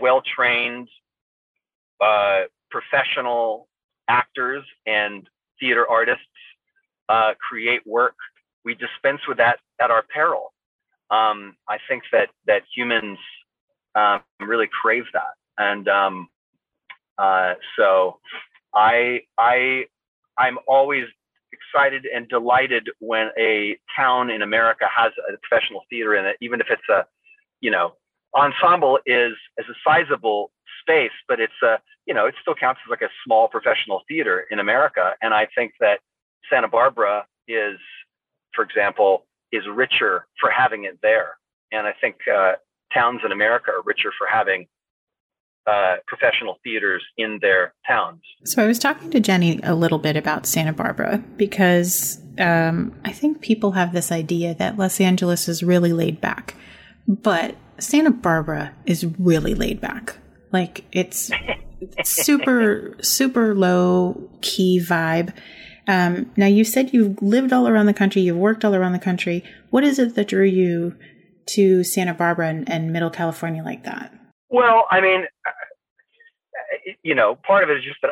[0.00, 0.88] well trained
[2.00, 3.68] uh, professional
[4.08, 5.28] actors and
[5.60, 6.22] theater artists
[7.08, 8.16] uh, create work.
[8.64, 10.52] We dispense with that at our peril.
[11.10, 13.18] Um, I think that that humans
[13.94, 16.28] um, really crave that, and um,
[17.18, 18.18] uh, so
[18.74, 19.84] I I
[20.36, 21.04] I'm always
[21.52, 26.60] excited and delighted when a town in America has a professional theater in it, even
[26.60, 27.06] if it's a
[27.60, 27.94] you know
[28.34, 30.50] ensemble is is a sizable
[30.82, 34.46] space, but it's a you know it still counts as like a small professional theater
[34.50, 35.14] in America.
[35.22, 36.00] And I think that
[36.50, 37.78] Santa Barbara is,
[38.54, 41.38] for example, is richer for having it there.
[41.72, 42.52] And I think uh,
[42.92, 44.66] towns in America are richer for having
[45.66, 48.22] uh, professional theaters in their towns.
[48.44, 53.12] So I was talking to Jenny a little bit about Santa Barbara because um, I
[53.12, 56.54] think people have this idea that Los Angeles is really laid back,
[57.06, 60.16] but Santa Barbara is really laid back.
[60.52, 61.30] Like it's
[62.04, 65.34] super, super low key vibe.
[65.86, 68.98] Um, now, you said you've lived all around the country, you've worked all around the
[68.98, 69.42] country.
[69.70, 70.94] What is it that drew you
[71.46, 74.12] to Santa Barbara and, and Middle California like that?
[74.50, 78.10] Well, I mean, uh, you know, part of it is just that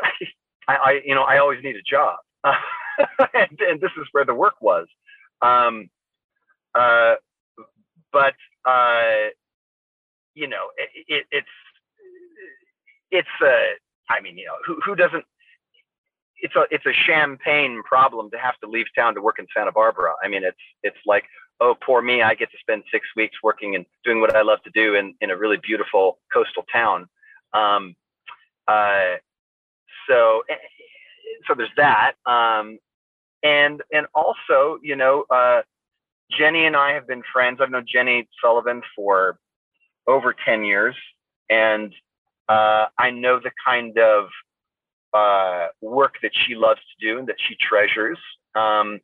[0.68, 4.34] I, I you know, I always need a job, and, and, this is where the
[4.34, 4.86] work was.
[5.42, 5.90] Um,
[6.74, 7.16] uh,
[8.12, 9.28] but uh,
[10.36, 11.48] you know, it, it, it's
[13.10, 13.74] it's uh,
[14.08, 15.24] I mean, you know, who who doesn't?
[16.42, 19.72] It's a it's a champagne problem to have to leave town to work in Santa
[19.72, 20.12] Barbara.
[20.22, 21.24] I mean, it's it's like
[21.60, 24.62] oh, poor me, I get to spend six weeks working and doing what I love
[24.64, 27.06] to do in, in a really beautiful coastal town.
[27.54, 27.94] Um,
[28.68, 29.16] uh,
[30.08, 30.54] so, eh,
[31.46, 32.12] so there's that.
[32.26, 32.78] Um,
[33.42, 35.62] and, and also, you know, uh,
[36.36, 37.60] Jenny and I have been friends.
[37.60, 39.38] I've known Jenny Sullivan for
[40.06, 40.94] over 10 years.
[41.50, 41.94] And
[42.48, 44.28] uh, I know the kind of
[45.14, 48.18] uh, work that she loves to do and that she treasures.
[48.54, 49.00] Um,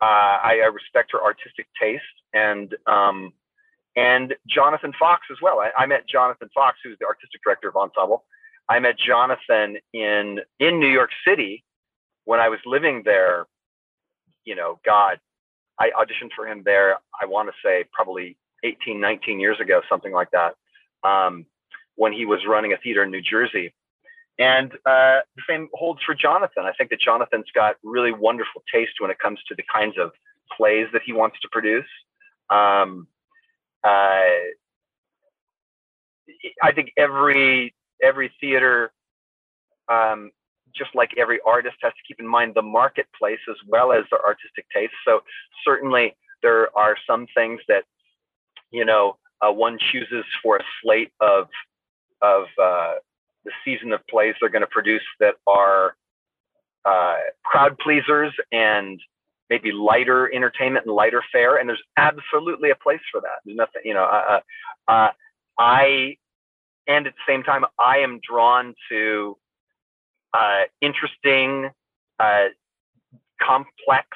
[0.00, 3.32] uh, I, I, respect her artistic taste and um,
[3.96, 5.58] and Jonathan Fox as well.
[5.60, 8.24] I, I, met Jonathan Fox, who's the artistic director of Ensemble.
[8.68, 11.64] I met Jonathan in in New York City
[12.24, 13.46] when I was living there.
[14.44, 15.18] You know, God,
[15.80, 16.98] I auditioned for him there.
[17.20, 18.36] I want to say probably
[18.66, 20.54] 18, 19 years ago, something like that,
[21.08, 21.46] um,
[21.94, 23.72] when he was running a theater in New Jersey.
[24.38, 26.64] And uh, the same holds for Jonathan.
[26.64, 30.10] I think that Jonathan's got really wonderful taste when it comes to the kinds of
[30.56, 31.86] plays that he wants to produce.
[32.50, 33.08] Um,
[33.82, 34.36] uh,
[36.62, 38.92] I think every every theater,
[39.88, 40.30] um,
[40.76, 44.24] just like every artist, has to keep in mind the marketplace as well as their
[44.24, 44.92] artistic taste.
[45.06, 45.20] So
[45.64, 47.84] certainly there are some things that
[48.70, 51.48] you know uh, one chooses for a slate of
[52.22, 52.94] of uh,
[53.44, 55.96] the season of plays they're going to produce that are
[56.84, 59.00] uh, crowd pleasers and
[59.50, 61.56] maybe lighter entertainment and lighter fare.
[61.56, 63.40] And there's absolutely a place for that.
[63.44, 64.40] There's nothing, you know, uh,
[64.88, 65.10] uh, uh
[65.58, 66.16] I,
[66.86, 69.36] and at the same time, I am drawn to
[70.34, 71.70] uh, interesting,
[72.20, 72.44] uh,
[73.40, 74.08] complex,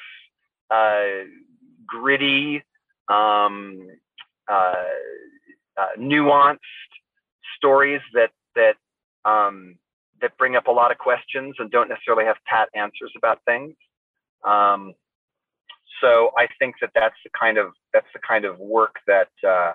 [1.87, 2.63] gritty,
[3.09, 3.87] um,
[5.99, 6.59] nuanced
[7.57, 8.75] stories that that
[9.29, 9.75] um,
[10.21, 13.73] that bring up a lot of questions and don't necessarily have pat answers about things.
[14.45, 14.93] Um,
[16.01, 19.73] so I think that that's the kind of that's the kind of work that uh,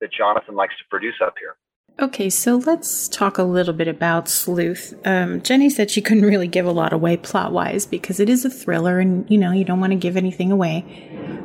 [0.00, 1.56] that Jonathan likes to produce up here.
[2.00, 4.94] Okay, so let's talk a little bit about Sleuth.
[5.04, 8.44] Um, Jenny said she couldn't really give a lot away plot wise because it is
[8.44, 10.84] a thriller, and you know you don't want to give anything away.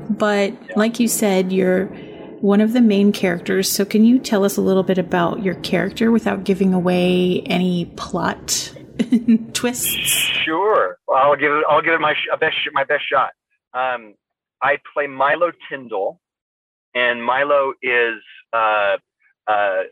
[0.09, 0.73] But yeah.
[0.75, 1.89] like you said, you're
[2.43, 3.71] one of the main characters.
[3.71, 7.85] So, can you tell us a little bit about your character without giving away any
[7.95, 8.73] plot
[9.53, 9.87] twists?
[9.87, 10.97] Sure.
[11.09, 11.63] I'll give it.
[11.69, 13.31] I'll give it my best my best shot.
[13.73, 14.15] Um,
[14.61, 16.19] I play Milo Tindle,
[16.93, 18.97] and Milo is uh,
[19.47, 19.83] a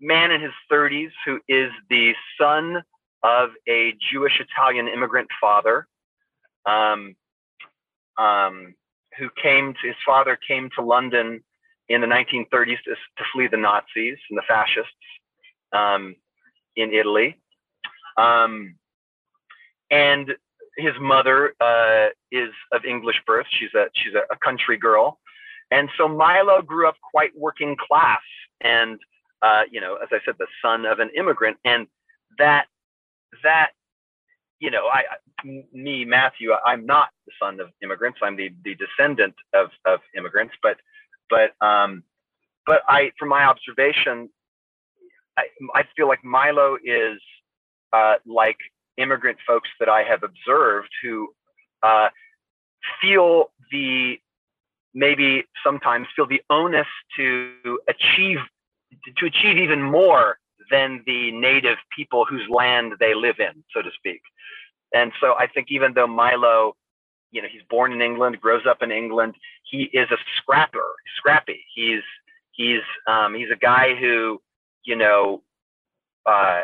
[0.00, 2.82] man in his 30s who is the son
[3.22, 5.86] of a Jewish Italian immigrant father.
[6.64, 7.16] Um,
[8.16, 8.74] um,
[9.18, 11.42] who came to his father came to London
[11.88, 14.92] in the 1930s to, to flee the Nazis and the fascists
[15.72, 16.14] um,
[16.76, 17.36] in Italy.
[18.16, 18.76] Um,
[19.90, 20.32] and
[20.76, 23.46] his mother uh, is of English birth.
[23.50, 25.18] She's a she's a, a, country girl,
[25.70, 28.20] and so Milo grew up quite working class,
[28.60, 28.98] and
[29.42, 31.86] uh, you know, as I said, the son of an immigrant, and
[32.38, 32.66] that
[33.42, 33.70] that
[34.60, 35.04] you know, I
[35.72, 38.18] me Matthew, I'm not the son of immigrants.
[38.22, 40.78] I'm the the descendant of of immigrants, but
[41.30, 42.02] but um,
[42.66, 44.28] but I, from my observation,
[45.38, 47.18] I, I feel like Milo is
[47.92, 48.58] uh, like
[48.98, 51.28] immigrant folks that I have observed who
[51.82, 52.08] uh,
[53.00, 54.18] feel the
[54.94, 56.86] maybe sometimes feel the onus
[57.16, 58.38] to achieve
[59.16, 60.38] to achieve even more
[60.70, 64.20] than the native people whose land they live in, so to speak.
[64.92, 66.74] And so I think even though Milo
[67.30, 69.34] you know, he's born in England, grows up in England.
[69.70, 71.64] He is a scrapper, scrappy.
[71.74, 72.02] He's
[72.52, 74.40] he's um, he's a guy who,
[74.84, 75.42] you know,
[76.26, 76.62] uh,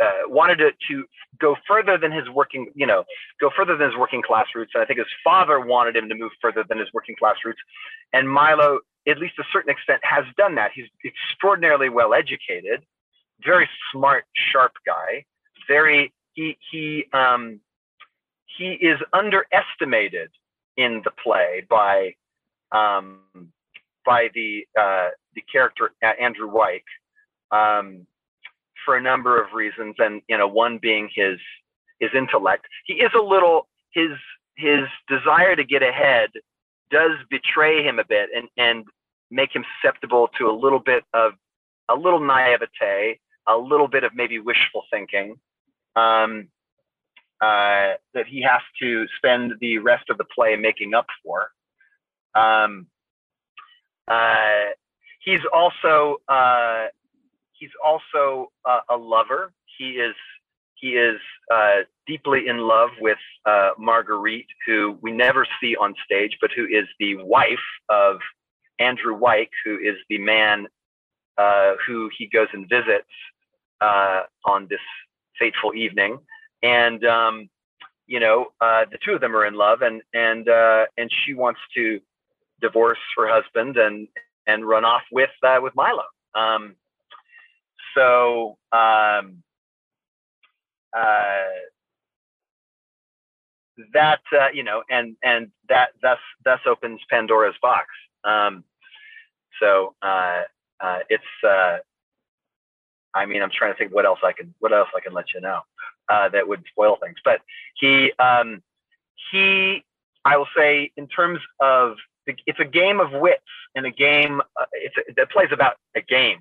[0.00, 1.04] uh, wanted to, to
[1.38, 3.04] go further than his working, you know,
[3.40, 4.72] go further than his working class roots.
[4.74, 7.60] And I think his father wanted him to move further than his working class roots.
[8.12, 10.72] And Milo, at least to a certain extent, has done that.
[10.74, 12.82] He's extraordinarily well educated,
[13.44, 15.24] very smart, sharp guy.
[15.68, 17.60] Very he he um,
[18.56, 20.30] he is underestimated
[20.76, 22.14] in the play by
[22.72, 23.20] um,
[24.04, 26.84] by the uh, the character uh, Andrew Wyke
[27.50, 28.06] um,
[28.84, 31.38] for a number of reasons, and you know one being his
[32.00, 32.66] his intellect.
[32.86, 34.10] He is a little his
[34.56, 36.30] his desire to get ahead
[36.90, 38.84] does betray him a bit and and
[39.30, 41.32] make him susceptible to a little bit of
[41.88, 45.36] a little naivete, a little bit of maybe wishful thinking.
[45.96, 46.48] Um,
[47.42, 51.50] uh, that he has to spend the rest of the play making up for.
[52.36, 52.86] Um,
[54.06, 54.70] uh,
[55.24, 56.86] he's also uh,
[57.52, 58.52] he's also
[58.88, 59.52] a lover.
[59.76, 60.14] He is
[60.76, 61.18] he is
[61.52, 66.66] uh, deeply in love with uh, Marguerite, who we never see on stage, but who
[66.66, 68.18] is the wife of
[68.78, 70.68] Andrew Wyke, who is the man
[71.38, 73.08] uh, who he goes and visits
[74.44, 74.80] on this
[75.40, 76.20] fateful evening
[76.62, 77.48] and um,
[78.06, 81.34] you know uh, the two of them are in love, and and uh, and she
[81.34, 82.00] wants to
[82.60, 84.08] divorce her husband and
[84.46, 86.04] and run off with uh, with Milo.
[86.34, 86.76] Um,
[87.96, 89.42] so um,
[90.96, 91.52] uh,
[93.92, 97.86] that uh, you know, and and that thus thus opens Pandora's box.
[98.24, 98.64] Um,
[99.60, 100.42] so uh,
[101.08, 101.24] it's
[103.14, 105.34] I mean, I'm trying to think what else I can what else I can let
[105.34, 105.60] you know
[106.08, 107.16] uh, that would spoil things.
[107.24, 107.40] But
[107.78, 108.62] he um,
[109.30, 109.84] he
[110.24, 113.42] I will say in terms of it's a game of wits
[113.74, 116.40] and a game uh, it's a, that plays about a game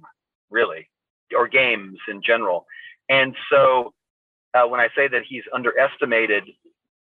[0.49, 0.89] really
[1.35, 2.65] or games in general.
[3.09, 3.93] And so
[4.53, 6.43] uh, when I say that he's underestimated,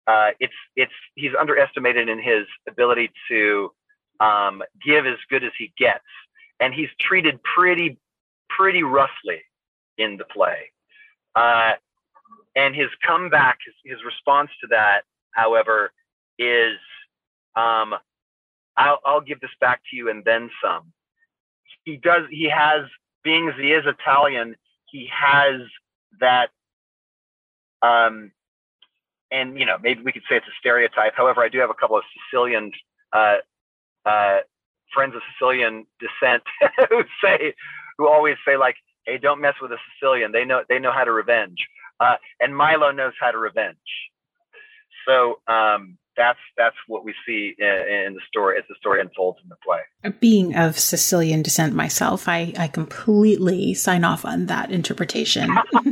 [0.07, 3.71] uh, it's it's he's underestimated in his ability to
[4.19, 6.03] um, give as good as he gets,
[6.59, 7.97] and he's treated pretty
[8.49, 9.41] pretty roughly
[9.97, 10.71] in the play.
[11.35, 11.73] Uh,
[12.55, 15.91] and his comeback, his, his, response to that, however,
[16.37, 16.77] is
[17.55, 17.95] um,
[18.77, 20.91] I'll, I'll give this back to you and then some.
[21.83, 22.85] He does, he has,
[23.23, 25.61] being as he is Italian, he has
[26.19, 26.49] that,
[27.81, 28.31] um,
[29.31, 31.13] and you know, maybe we could say it's a stereotype.
[31.15, 32.71] However, I do have a couple of Sicilian
[33.13, 33.37] uh,
[34.05, 34.37] uh,
[34.93, 36.43] friends of Sicilian descent
[36.89, 37.53] who say,
[37.97, 40.31] who always say like, hey, don't mess with a Sicilian.
[40.31, 41.57] They know they know how to revenge,
[41.99, 43.77] uh, and Milo knows how to revenge.
[45.07, 49.39] So um, that's that's what we see in, in, the story as the story unfolds
[49.43, 49.79] in the play.
[50.19, 55.49] Being of Sicilian descent myself, I I completely sign off on that interpretation.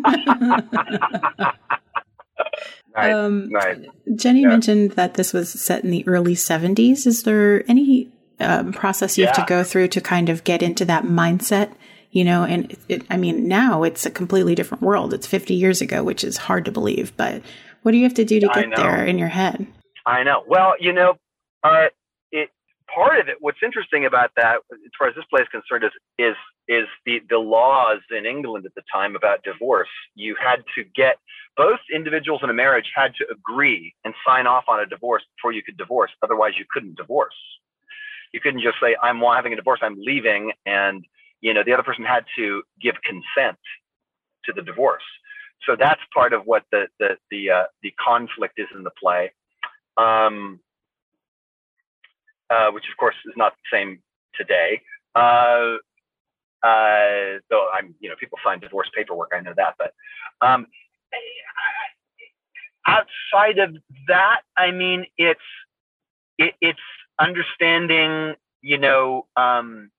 [2.95, 3.77] nice, um, nice.
[4.15, 4.49] Jenny yeah.
[4.49, 7.07] mentioned that this was set in the early '70s.
[7.07, 9.33] Is there any um, process you yeah.
[9.33, 11.71] have to go through to kind of get into that mindset
[12.11, 15.13] you know, and it, it, I mean, now it's a completely different world.
[15.13, 17.41] It's 50 years ago, which is hard to believe, but
[17.83, 19.67] what do you have to do to get there in your head?
[20.05, 20.43] I know.
[20.47, 21.15] Well, you know,
[21.63, 21.87] uh,
[22.31, 22.49] it,
[22.93, 25.91] part of it, what's interesting about that, as far as this play is concerned, is,
[26.17, 26.35] is,
[26.67, 29.89] is the, the laws in England at the time about divorce.
[30.15, 31.17] You had to get,
[31.55, 35.51] both individuals in a marriage had to agree and sign off on a divorce before
[35.51, 36.11] you could divorce.
[36.23, 37.35] Otherwise, you couldn't divorce.
[38.33, 41.05] You couldn't just say, I'm having a divorce, I'm leaving, and
[41.41, 43.57] you know the other person had to give consent
[44.45, 45.03] to the divorce.
[45.65, 49.31] So that's part of what the the the, uh, the conflict is in the play.
[49.97, 50.59] Um,
[52.49, 53.99] uh, which of course is not the same
[54.35, 54.81] today.
[55.15, 55.77] Uh,
[56.63, 59.93] uh, though i'm you know people sign divorce paperwork i know that but
[60.41, 60.65] um,
[62.85, 63.75] outside of
[64.07, 65.39] that i mean it's
[66.37, 66.79] it, it's
[67.19, 69.91] understanding you know um,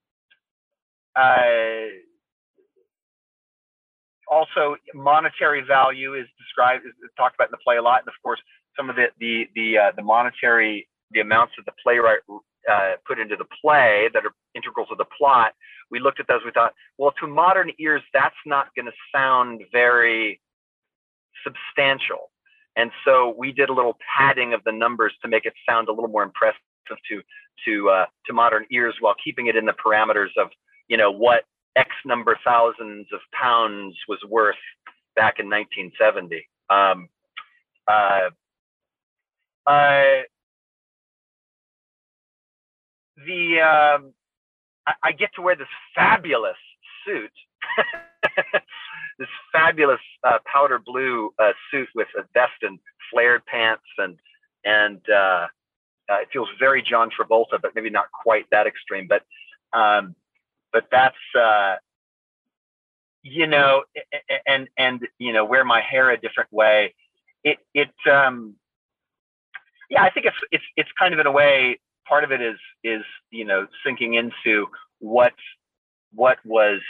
[4.30, 8.14] also, monetary value is described, is talked about in the play a lot, and of
[8.22, 8.40] course,
[8.76, 12.18] some of the the the uh, the monetary the amounts that the playwright
[12.70, 15.52] uh, put into the play that are integral to the plot.
[15.90, 16.40] We looked at those.
[16.44, 20.40] We thought, well, to modern ears, that's not going to sound very
[21.44, 22.30] substantial,
[22.76, 25.92] and so we did a little padding of the numbers to make it sound a
[25.92, 26.60] little more impressive
[27.10, 27.22] to
[27.64, 30.48] to uh, to modern ears, while keeping it in the parameters of
[30.88, 31.44] you know, what
[31.76, 34.56] X number thousands of pounds was worth
[35.14, 36.46] back in 1970.
[36.70, 37.08] Um,
[37.86, 38.30] uh,
[39.66, 40.22] uh,
[43.26, 44.12] the um,
[44.86, 46.56] I, I, get to wear this fabulous
[47.04, 47.30] suit,
[49.18, 52.78] this fabulous uh, powder blue uh, suit with a vest and
[53.12, 54.16] flared pants, and
[54.64, 55.46] and uh,
[56.10, 59.08] uh, it feels very John Travolta, but maybe not quite that extreme.
[59.08, 59.22] But
[59.78, 60.14] um,
[60.72, 61.76] but that's uh,
[63.22, 63.82] you know,
[64.46, 66.94] and and you know, wear my hair a different way.
[67.44, 68.54] It it um,
[69.90, 72.58] yeah, I think it's it's it's kind of in a way part of it is
[72.84, 74.66] is you know sinking into
[75.00, 75.34] what
[76.14, 76.80] what was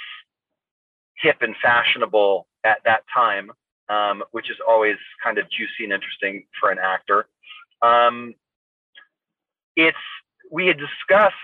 [1.17, 3.51] hip and fashionable at that time,
[3.89, 7.27] um, which is always kind of juicy and interesting for an actor.
[7.83, 8.35] Um,
[9.77, 9.97] it's
[10.51, 11.35] we had discussed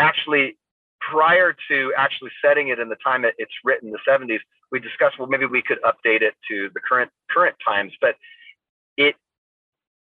[0.00, 0.56] actually
[1.00, 4.40] prior to actually setting it in the time that it's written, the 70s.
[4.70, 8.16] We discussed well maybe we could update it to the current current times, but
[8.96, 9.16] it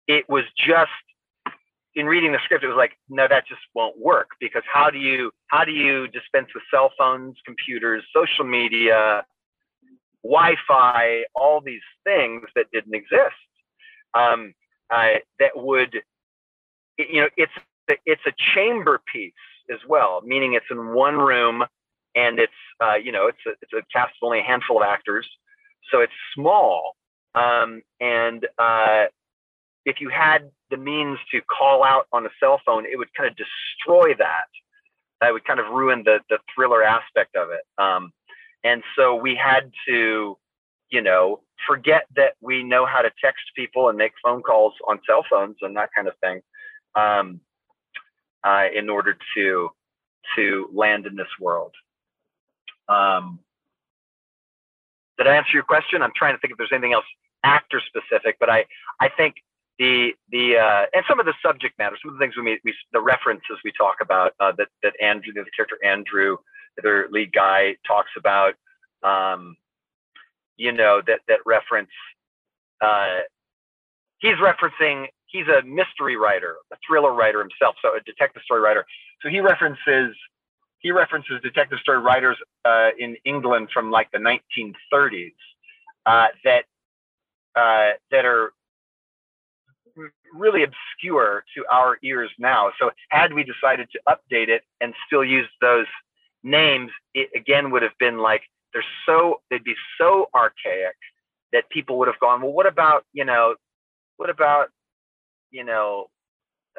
[0.08, 0.92] it was just
[1.96, 5.00] in reading the script, it was like, no, that just won't work because how do
[5.00, 9.26] you how do you dispense with cell phones, computers, social media,
[10.24, 13.36] Wi-Fi, all these things that didn't exist
[14.14, 14.54] um,
[14.90, 15.96] that would,
[16.98, 17.52] you know, it's
[18.06, 19.34] it's a chamber piece
[19.72, 21.64] as well, meaning it's in one room
[22.16, 22.52] and it's
[22.82, 25.28] uh, you know it's a, it's a cast of only a handful of actors,
[25.92, 26.96] so it's small
[27.38, 29.06] um, and uh,
[29.86, 33.30] if you had the means to call out on a cell phone, it would kind
[33.30, 34.48] of destroy that.
[35.22, 37.62] That would kind of ruin the the thriller aspect of it.
[37.82, 38.12] Um,
[38.64, 40.38] and so we had to,
[40.90, 45.00] you know, forget that we know how to text people and make phone calls on
[45.08, 46.42] cell phones and that kind of thing,
[46.96, 47.40] um,
[48.48, 49.70] uh, in order to
[50.36, 51.74] to land in this world.
[52.90, 53.40] Um,
[55.18, 56.02] did I answer your question?
[56.02, 57.06] I'm trying to think if there's anything else
[57.44, 58.66] actor specific, but I
[59.00, 59.36] I think
[59.80, 62.74] the the uh, and some of the subject matter, some of the things we, we
[62.94, 66.38] the references we talk about uh, that that Andrew, the character Andrew,
[66.82, 68.54] the lead guy talks about,
[69.04, 69.58] um,
[70.56, 71.92] you know, that that reference.
[72.80, 73.20] Uh,
[74.20, 75.08] he's referencing.
[75.28, 78.86] He's a mystery writer, a thriller writer himself, so a detective story writer.
[79.22, 80.16] So he references
[80.80, 85.34] he references detective story writers uh, in England from like the 1930s
[86.06, 86.66] uh, that
[87.56, 88.54] uh, that are
[90.34, 92.72] really obscure to our ears now.
[92.80, 95.88] So had we decided to update it and still use those
[96.44, 100.96] names, it again would have been like they're so they'd be so archaic
[101.54, 103.56] that people would have gone, well, what about you know,
[104.18, 104.70] what about
[105.52, 106.08] you know,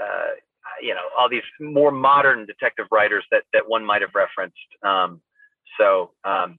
[0.01, 0.35] uh,
[0.83, 4.57] you know, all these more modern detective writers that that one might have referenced.
[4.83, 5.21] Um,
[5.79, 6.59] so um,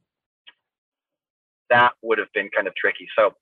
[1.70, 3.07] that would have been kind of tricky.
[3.18, 3.34] So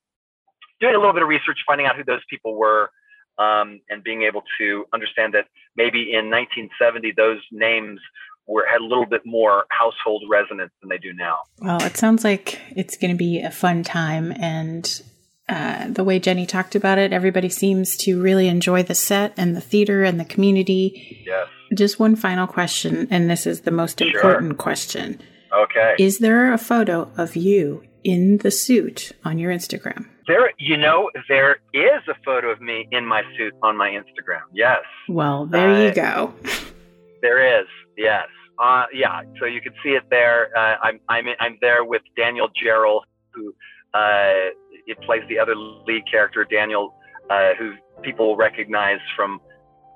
[0.79, 2.91] doing a little bit of research, finding out who those people were,
[3.37, 5.45] um, and being able to understand that
[5.75, 7.99] maybe in 1970 those names
[8.47, 11.39] were had a little bit more household resonance than they do now.
[11.59, 15.01] Well, it sounds like it's going to be a fun time, and
[15.49, 19.55] uh, the way Jenny talked about it, everybody seems to really enjoy the set and
[19.55, 21.23] the theater and the community.
[21.25, 21.47] Yes.
[21.73, 24.07] Just one final question, and this is the most sure.
[24.07, 25.21] important question.
[25.53, 25.95] Okay.
[25.99, 30.07] Is there a photo of you in the suit on your Instagram?
[30.27, 34.41] There, you know, there is a photo of me in my suit on my Instagram.
[34.53, 34.81] Yes.
[35.07, 36.33] Well, there uh, you go.
[37.21, 37.67] there is.
[37.97, 38.27] Yes.
[38.59, 39.21] Uh, yeah.
[39.39, 40.49] So you can see it there.
[40.57, 43.01] Uh, I'm I'm I'm there with Daniel Gerroll,
[43.33, 43.53] who
[43.93, 44.51] uh,
[44.85, 46.95] it plays the other lead character, Daniel,
[47.29, 49.39] uh, who people recognize from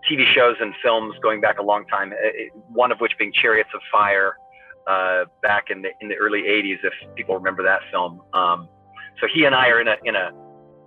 [0.10, 2.12] TV shows and films going back a long time.
[2.12, 4.34] Uh, one of which being Chariots of Fire,
[4.88, 8.22] uh, back in the in the early '80s, if people remember that film.
[8.34, 8.68] Um,
[9.20, 10.32] so he and I are in a in a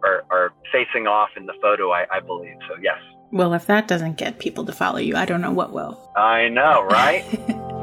[0.03, 2.57] are, are facing off in the photo, I, I believe.
[2.69, 2.99] So yes.
[3.33, 5.99] Well, if that doesn't get people to follow you, I don't know what will.
[6.17, 7.25] I know, right?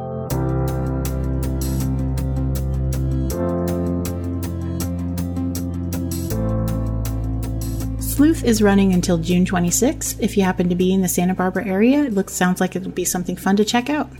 [8.22, 10.18] Sleuth is running until June 26th.
[10.20, 12.92] If you happen to be in the Santa Barbara area, it looks sounds like it'll
[12.92, 14.12] be something fun to check out.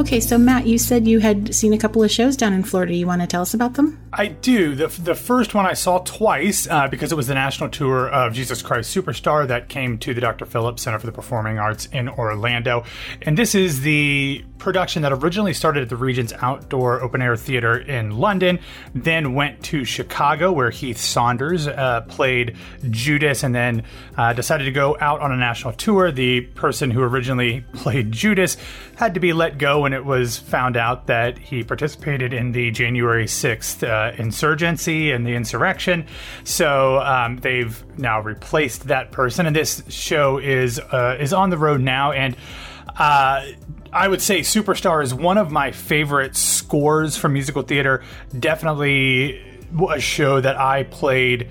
[0.00, 2.94] Okay, so Matt, you said you had seen a couple of shows down in Florida.
[2.94, 4.00] You want to tell us about them?
[4.14, 4.74] I do.
[4.74, 8.32] The, the first one I saw twice uh, because it was the national tour of
[8.32, 10.46] Jesus Christ Superstar that came to the Dr.
[10.46, 12.84] Phillips Center for the Performing Arts in Orlando.
[13.20, 17.78] And this is the production that originally started at the Regent's Outdoor Open Air Theater
[17.78, 18.58] in London,
[18.94, 22.56] then went to Chicago where Heath Saunders uh, played
[22.90, 23.84] Judas and then
[24.16, 26.12] uh, decided to go out on a national tour.
[26.12, 28.56] The person who originally played Judas
[28.96, 32.70] had to be let go when it was found out that he participated in the
[32.70, 36.06] January 6th uh, insurgency and the insurrection.
[36.44, 41.58] So um, they've now replaced that person, and this show is uh, is on the
[41.58, 42.12] road now.
[42.12, 42.36] And
[42.96, 43.44] uh,
[43.92, 48.04] I would say Superstar is one of my favorite scores from musical theater.
[48.38, 49.42] Definitely
[49.90, 51.50] a show that I played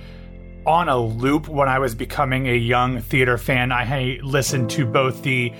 [0.65, 3.73] on a loop when I was becoming a young theater fan.
[3.73, 5.51] I listened to both the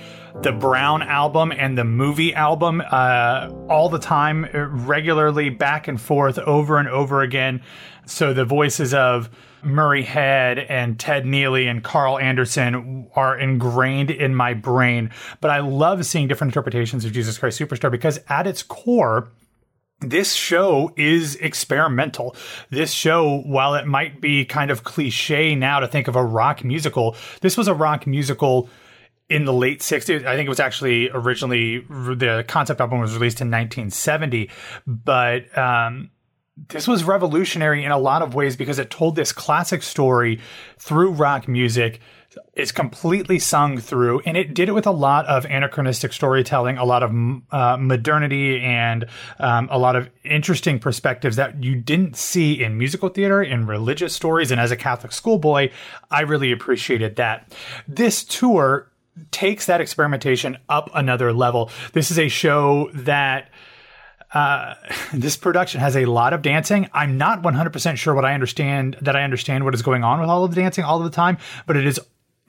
[0.42, 4.46] the Brown album and the movie album uh, all the time,
[4.86, 7.62] regularly, back and forth, over and over again.
[8.06, 9.30] So the voices of
[9.62, 15.10] Murray Head and Ted Neeley and Carl Anderson are ingrained in my brain.
[15.40, 19.28] But I love seeing different interpretations of Jesus Christ Superstar because at its core,
[20.00, 22.34] this show is experimental.
[22.70, 26.64] This show, while it might be kind of cliche now to think of a rock
[26.64, 28.70] musical, this was a rock musical
[29.30, 30.26] in the late 60s.
[30.26, 34.50] I think it was actually originally the concept album was released in 1970,
[34.86, 36.10] but um,
[36.68, 40.40] this was revolutionary in a lot of ways because it told this classic story
[40.78, 42.00] through rock music
[42.54, 46.84] is completely sung through, and it did it with a lot of anachronistic storytelling, a
[46.84, 47.10] lot of
[47.50, 49.06] uh, modernity, and
[49.40, 54.14] um, a lot of interesting perspectives that you didn't see in musical theater, in religious
[54.14, 54.52] stories.
[54.52, 55.70] And as a Catholic schoolboy,
[56.08, 57.52] I really appreciated that.
[57.88, 58.89] This tour
[59.30, 61.70] takes that experimentation up another level.
[61.92, 63.50] This is a show that.
[64.32, 64.74] Uh,
[65.12, 66.88] this production has a lot of dancing.
[66.92, 70.28] I'm not 100% sure what I understand that I understand what is going on with
[70.30, 71.98] all of the dancing all of the time, but it is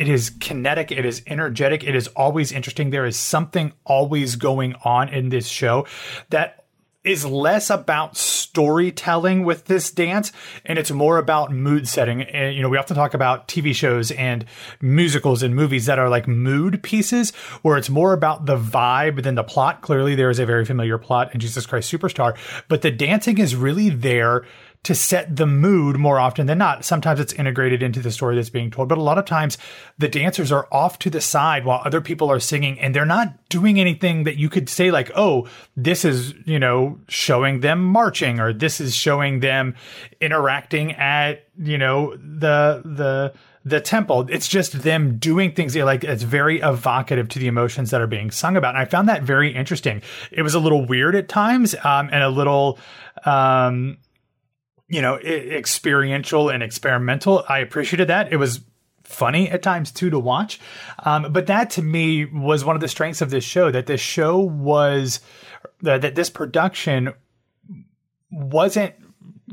[0.02, 0.92] it is kinetic.
[0.92, 1.84] It is energetic.
[1.84, 2.90] It is always interesting.
[2.90, 5.86] There is something always going on in this show
[6.32, 6.61] that
[7.04, 10.32] is less about storytelling with this dance
[10.66, 12.22] and it's more about mood setting.
[12.22, 14.46] And, you know, we often talk about TV shows and
[14.82, 17.32] musicals and movies that are like mood pieces
[17.64, 19.82] where it's more about the vibe than the plot.
[19.82, 22.38] Clearly, there is a very familiar plot in Jesus Christ Superstar,
[22.68, 24.46] but the dancing is really there
[24.84, 26.84] to set the mood more often than not.
[26.84, 29.58] Sometimes it's integrated into the story that's being told, but a lot of times
[30.00, 33.48] the dancers are off to the side while other people are singing and they're not
[33.50, 38.40] doing anything that you could say like, "Oh, this is, you know, showing them marching
[38.40, 39.76] or this is showing them
[40.20, 44.28] interacting at, you know, the the the temple.
[44.30, 48.32] It's just them doing things like it's very evocative to the emotions that are being
[48.32, 48.76] sung about.
[48.76, 50.02] And I found that very interesting.
[50.32, 52.80] It was a little weird at times, um, and a little,
[53.26, 53.98] um,
[54.92, 57.46] you know, experiential and experimental.
[57.48, 58.32] I appreciated that.
[58.32, 58.60] It was
[59.04, 60.60] funny at times too to watch.
[61.00, 64.02] Um, but that to me was one of the strengths of this show that this
[64.02, 65.22] show was
[65.86, 67.14] uh, that this production
[68.30, 68.94] wasn't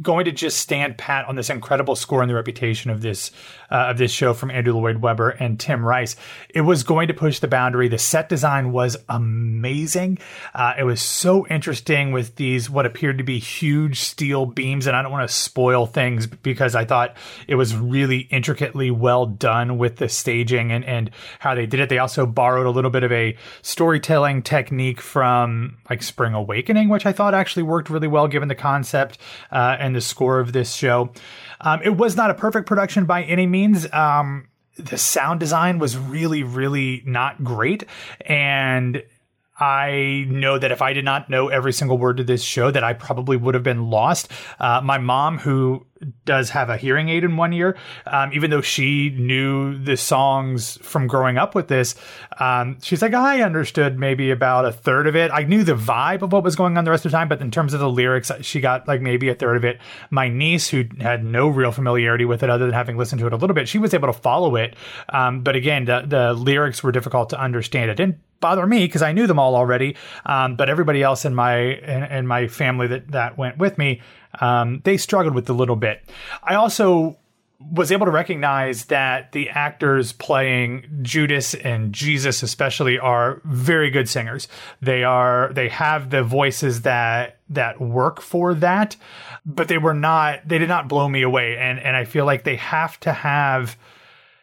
[0.02, 3.30] going to just stand pat on this incredible score and the reputation of this
[3.70, 6.16] uh, of this show from Andrew Lloyd Webber and Tim Rice.
[6.48, 7.88] It was going to push the boundary.
[7.88, 10.18] The set design was amazing.
[10.54, 14.96] Uh, it was so interesting with these what appeared to be huge steel beams, and
[14.96, 17.16] I don't want to spoil things because I thought
[17.46, 21.88] it was really intricately well done with the staging and and how they did it.
[21.88, 27.06] They also borrowed a little bit of a storytelling technique from like Spring Awakening, which
[27.06, 29.18] I thought actually worked really well given the concept
[29.50, 31.12] uh, and the score of this show.
[31.60, 33.90] Um, it was not a perfect production by any means.
[33.92, 37.84] Um, the sound design was really, really not great.
[38.20, 39.02] And
[39.58, 42.84] I know that if I did not know every single word to this show, that
[42.84, 44.30] I probably would have been lost.
[44.60, 45.84] Uh, my mom, who
[46.24, 47.76] does have a hearing aid in one ear,
[48.06, 51.94] um, even though she knew the songs from growing up with this,
[52.38, 55.30] um, she's like, I understood maybe about a third of it.
[55.32, 57.40] I knew the vibe of what was going on the rest of the time, but
[57.40, 59.78] in terms of the lyrics, she got like maybe a third of it.
[60.10, 63.32] My niece, who had no real familiarity with it other than having listened to it
[63.32, 64.76] a little bit, she was able to follow it.
[65.08, 67.90] Um, but again, the, the lyrics were difficult to understand.
[67.90, 69.96] It didn't bother me because I knew them all already.
[70.26, 74.00] Um, but everybody else in my in, in, my family that that went with me,
[74.40, 76.02] um, they struggled with a little bit.
[76.42, 77.18] I also
[77.72, 84.08] was able to recognize that the actors playing Judas and Jesus especially are very good
[84.08, 84.46] singers.
[84.80, 88.96] They are they have the voices that that work for that,
[89.44, 92.44] but they were not they did not blow me away and and I feel like
[92.44, 93.76] they have to have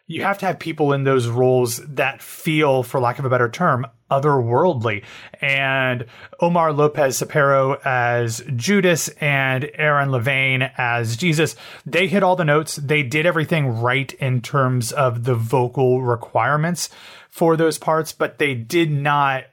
[0.07, 3.49] you have to have people in those roles that feel, for lack of a better
[3.49, 5.03] term, otherworldly.
[5.41, 6.05] And
[6.39, 12.75] Omar Lopez Cepero as Judas and Aaron LaVigne as Jesus, they hit all the notes.
[12.75, 16.89] They did everything right in terms of the vocal requirements
[17.29, 19.45] for those parts, but they did not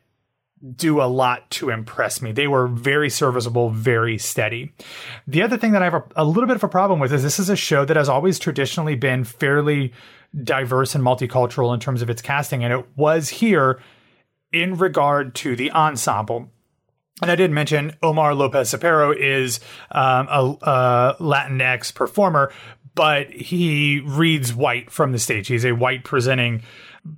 [0.77, 2.31] do a lot to impress me.
[2.31, 4.73] They were very serviceable, very steady.
[5.27, 7.23] The other thing that I have a, a little bit of a problem with is
[7.23, 9.93] this is a show that has always traditionally been fairly
[10.45, 13.81] diverse and multicultural in terms of its casting, and it was here
[14.53, 16.51] in regard to the ensemble.
[17.21, 22.53] And I did mention Omar Lopez Cepero is um, a, a Latinx performer,
[22.95, 25.49] but he reads white from the stage.
[25.49, 26.63] He's a white presenting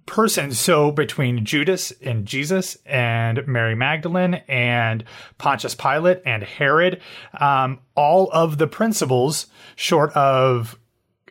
[0.07, 0.53] person.
[0.53, 5.05] So between Judas and Jesus and Mary Magdalene and
[5.39, 7.01] Pontius Pilate and Herod,
[7.39, 10.79] um, all of the principals, short of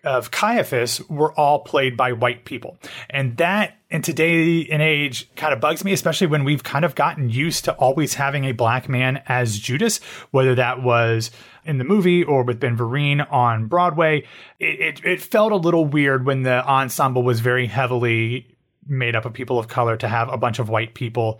[0.03, 2.77] of Caiaphas were all played by white people.
[3.09, 6.95] And that in today and age kind of bugs me, especially when we've kind of
[6.95, 9.99] gotten used to always having a black man as Judas,
[10.31, 11.31] whether that was
[11.63, 14.25] in the movie or with Ben Vereen on Broadway.
[14.59, 19.25] It, it, it felt a little weird when the ensemble was very heavily made up
[19.25, 21.39] of people of color to have a bunch of white people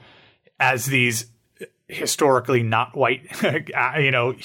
[0.60, 1.26] as these
[1.88, 3.28] historically not white,
[4.00, 4.36] you know,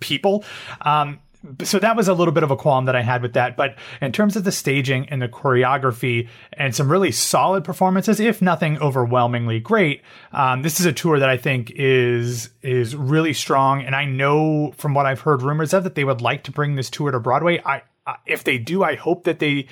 [0.00, 0.44] people.
[0.80, 1.20] Um,
[1.62, 3.56] so that was a little bit of a qualm that I had with that.
[3.56, 8.42] But in terms of the staging and the choreography and some really solid performances, if
[8.42, 13.82] nothing overwhelmingly great, um, this is a tour that I think is is really strong.
[13.82, 16.74] And I know from what I've heard rumors of that they would like to bring
[16.74, 17.60] this tour to Broadway.
[17.64, 19.66] I, I if they do, I hope that they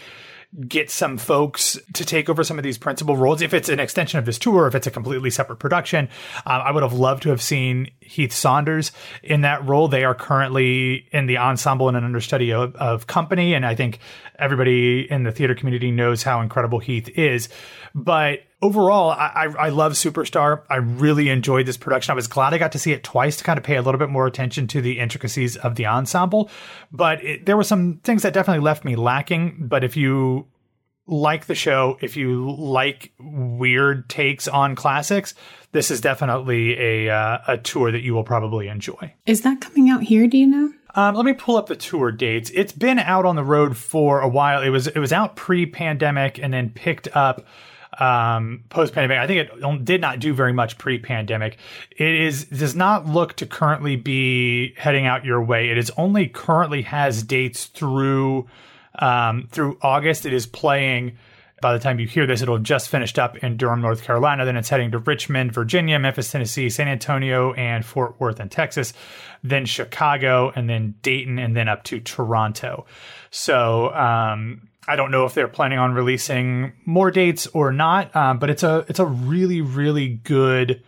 [0.68, 3.43] get some folks to take over some of these principal roles.
[3.43, 6.09] If it's an extension of this tour, if it's a completely separate production,
[6.47, 8.92] um, I would have loved to have seen Heath Saunders
[9.22, 9.88] in that role.
[9.88, 13.55] They are currently in the ensemble and an understudy of, of company.
[13.55, 13.98] And I think
[14.38, 17.48] everybody in the theater community knows how incredible Heath is.
[17.94, 20.62] But overall, I, I, love Superstar.
[20.68, 22.12] I really enjoyed this production.
[22.12, 23.98] I was glad I got to see it twice to kind of pay a little
[23.98, 26.50] bit more attention to the intricacies of the ensemble.
[26.90, 29.66] But it, there were some things that definitely left me lacking.
[29.68, 30.46] But if you
[31.07, 35.34] like the show, if you like weird takes on classics,
[35.72, 39.12] this is definitely a uh, a tour that you will probably enjoy.
[39.26, 40.26] Is that coming out here?
[40.26, 40.72] Do you know?
[40.94, 42.50] Um, let me pull up the tour dates.
[42.55, 44.62] It's been out on the road for a while.
[44.62, 47.44] It was it was out pre-pandemic and then picked up
[47.98, 49.18] um, post-pandemic.
[49.18, 51.59] I think it did not do very much pre-pandemic.
[51.90, 55.70] It is does not look to currently be heading out your way.
[55.70, 58.46] It is only currently has dates through
[58.99, 60.26] um, through August.
[60.26, 61.16] It is playing.
[61.61, 64.45] By the time you hear this, it'll just finished up in Durham, North Carolina.
[64.45, 68.92] Then it's heading to Richmond, Virginia, Memphis, Tennessee, San Antonio, and Fort Worth in Texas.
[69.42, 72.84] Then Chicago, and then Dayton, and then up to Toronto.
[73.30, 78.38] So um, I don't know if they're planning on releasing more dates or not, um,
[78.38, 80.82] but it's a it's a really really good,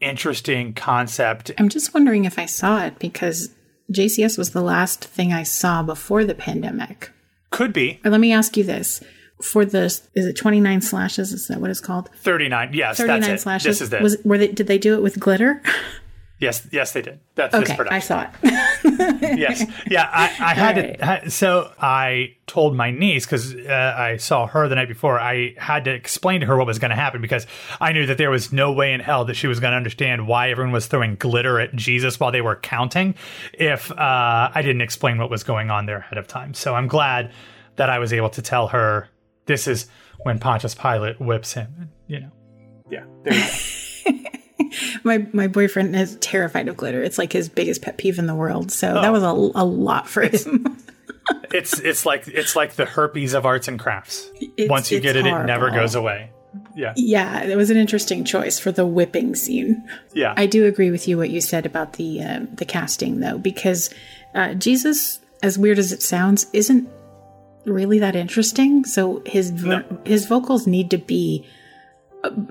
[0.00, 1.52] interesting concept.
[1.58, 3.50] I'm just wondering if I saw it because
[3.92, 7.10] JCS was the last thing I saw before the pandemic.
[7.50, 8.00] Could be.
[8.04, 9.02] Or let me ask you this.
[9.42, 11.32] For the is it 29 slashes?
[11.32, 12.08] Is that what it's called?
[12.20, 12.70] 39.
[12.72, 13.66] Yes, 39 slashes.
[13.66, 14.02] This is it.
[14.02, 15.62] Was were they did they do it with glitter?
[16.38, 17.20] Yes, yes, they did.
[17.34, 17.76] That's okay.
[17.90, 18.30] I saw it.
[19.38, 20.06] yes, yeah.
[20.12, 21.22] I, I had right.
[21.22, 21.30] to.
[21.30, 25.18] So I told my niece because uh, I saw her the night before.
[25.18, 27.46] I had to explain to her what was going to happen because
[27.80, 30.28] I knew that there was no way in hell that she was going to understand
[30.28, 33.14] why everyone was throwing glitter at Jesus while they were counting
[33.54, 36.52] if uh, I didn't explain what was going on there ahead of time.
[36.52, 37.32] So I'm glad
[37.76, 39.08] that I was able to tell her
[39.46, 39.86] this is
[40.18, 41.90] when Pontius Pilate whips him.
[42.08, 42.32] You know,
[42.90, 43.04] yeah.
[43.22, 44.38] There you go.
[45.04, 47.02] my my boyfriend is terrified of glitter.
[47.02, 48.70] It's like his biggest pet peeve in the world.
[48.72, 49.02] So oh.
[49.02, 50.76] that was a, a lot for him.
[51.52, 54.28] it's it's like it's like the herpes of arts and crafts.
[54.56, 55.44] It's, Once you get it, horrible.
[55.44, 56.30] it never goes away.
[56.74, 56.94] Yeah.
[56.96, 59.86] Yeah, it was an interesting choice for the whipping scene.
[60.14, 60.34] Yeah.
[60.36, 63.90] I do agree with you what you said about the uh, the casting though because
[64.34, 66.88] uh, Jesus as weird as it sounds isn't
[67.64, 68.84] really that interesting.
[68.84, 69.98] So his vo- no.
[70.04, 71.46] his vocals need to be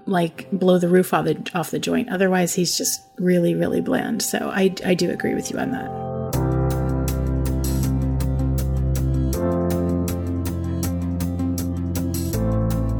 [0.05, 2.09] like blow the roof off the off the joint.
[2.09, 4.21] Otherwise, he's just really really bland.
[4.21, 6.05] So I I do agree with you on that.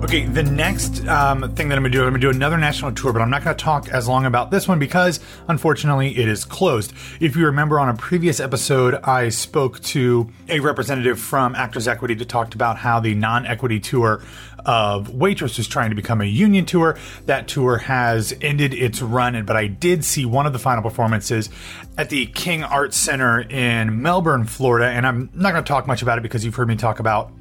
[0.05, 3.11] Okay, the next um, thing that I'm to do, I'm to do another national tour,
[3.11, 6.93] but I'm not to talk as long about this one because unfortunately it is closed.
[7.19, 12.15] If you remember on a previous episode, I spoke to a representative from Actors Equity
[12.17, 14.21] to talk about how the non equity tour
[14.65, 16.97] of Waitress was trying to become a union tour.
[17.25, 21.49] That tour has ended its run, but I did see one of the final performances
[21.97, 26.01] at the King Arts Center in Melbourne, Florida, and I'm not going to talk much
[26.01, 27.31] about it because you've heard me talk about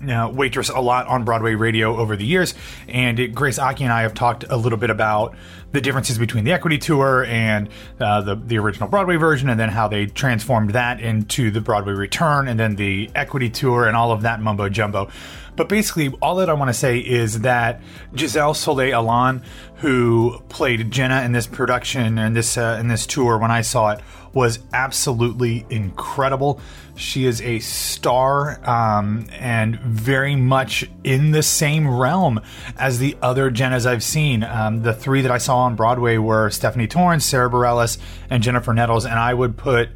[0.00, 2.54] waitress a lot on Broadway radio over the years,
[2.88, 5.34] and it, Grace Aki and I have talked a little bit about
[5.72, 7.68] the differences between the Equity Tour and
[8.00, 11.92] uh, the the original Broadway version, and then how they transformed that into the Broadway
[11.92, 15.10] Return, and then the Equity Tour, and all of that mumbo jumbo.
[15.58, 17.82] But basically, all that I want to say is that
[18.16, 19.42] Giselle Soleil Allan,
[19.78, 23.90] who played Jenna in this production and this uh, in this tour, when I saw
[23.90, 24.00] it,
[24.32, 26.60] was absolutely incredible.
[26.94, 32.40] She is a star um, and very much in the same realm
[32.76, 34.44] as the other Jennas I've seen.
[34.44, 37.98] Um, the three that I saw on Broadway were Stephanie Torns, Sara Bareilles,
[38.30, 39.88] and Jennifer Nettles, and I would put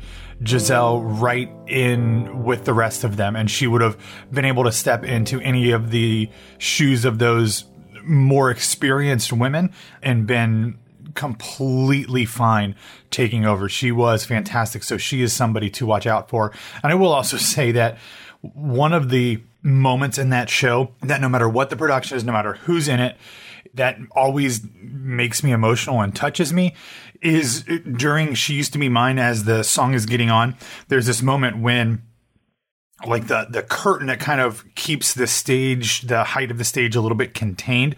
[0.45, 3.97] Giselle right in with the rest of them, and she would have
[4.33, 6.29] been able to step into any of the
[6.59, 7.65] shoes of those
[8.05, 9.73] more experienced women
[10.03, 10.79] and been
[11.15, 12.75] completely fine
[13.11, 13.69] taking over.
[13.69, 14.83] She was fantastic.
[14.83, 16.53] So she is somebody to watch out for.
[16.83, 17.99] And I will also say that
[18.41, 22.33] one of the moments in that show that no matter what the production is, no
[22.33, 23.17] matter who's in it,
[23.75, 26.75] that always makes me emotional and touches me
[27.23, 30.57] is during She Used to Be Mine as the song is getting on.
[30.89, 32.03] There's this moment when
[33.07, 36.95] like the the curtain that kind of keeps the stage the height of the stage
[36.95, 37.97] a little bit contained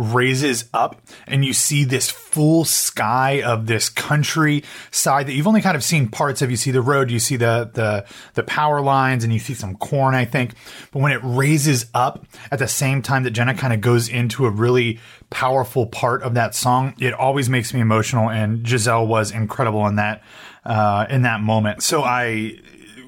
[0.00, 5.76] raises up and you see this full sky of this countryside that you've only kind
[5.76, 6.50] of seen parts of.
[6.50, 9.76] You see the road, you see the, the, the power lines and you see some
[9.76, 10.54] corn, I think.
[10.90, 14.46] But when it raises up at the same time that Jenna kind of goes into
[14.46, 14.98] a really
[15.28, 18.30] powerful part of that song, it always makes me emotional.
[18.30, 20.22] And Giselle was incredible in that,
[20.64, 21.82] uh, in that moment.
[21.82, 22.58] So I,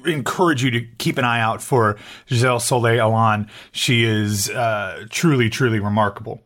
[0.05, 3.49] encourage you to keep an eye out for Giselle Soleil Allan.
[3.71, 6.41] She is uh, truly, truly remarkable.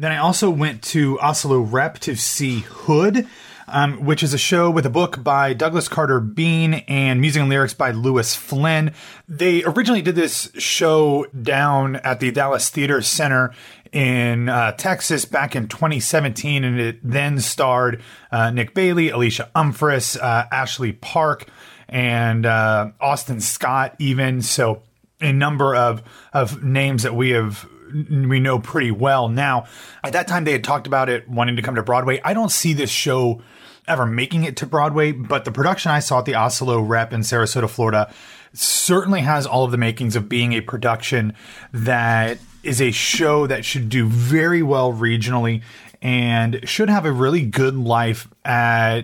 [0.00, 3.28] Then I also went to Asolo Rep to see Hood,
[3.68, 7.50] um, which is a show with a book by Douglas Carter Beane and music and
[7.50, 8.94] lyrics by Lewis Flinn.
[9.28, 13.52] They originally did this show down at the Dallas Theater Center
[13.92, 18.00] in uh, Texas back in 2017, and it then starred
[18.32, 21.44] uh, Nick Bailey, Alysha Umphress, uh, Ashley Park,
[21.90, 24.40] and uh, Austin Scott, even.
[24.40, 24.80] So,
[25.20, 29.66] a number of, of names that we have we know pretty well now.
[30.02, 32.20] At that time, they had talked about it wanting to come to Broadway.
[32.24, 33.42] I don't see this show
[33.86, 37.20] ever making it to Broadway, but the production I saw at the Asolo Rep in
[37.20, 38.12] Sarasota, Florida,
[38.52, 41.34] certainly has all of the makings of being a production
[41.72, 45.62] that is a show that should do very well regionally
[46.02, 49.02] and should have a really good life at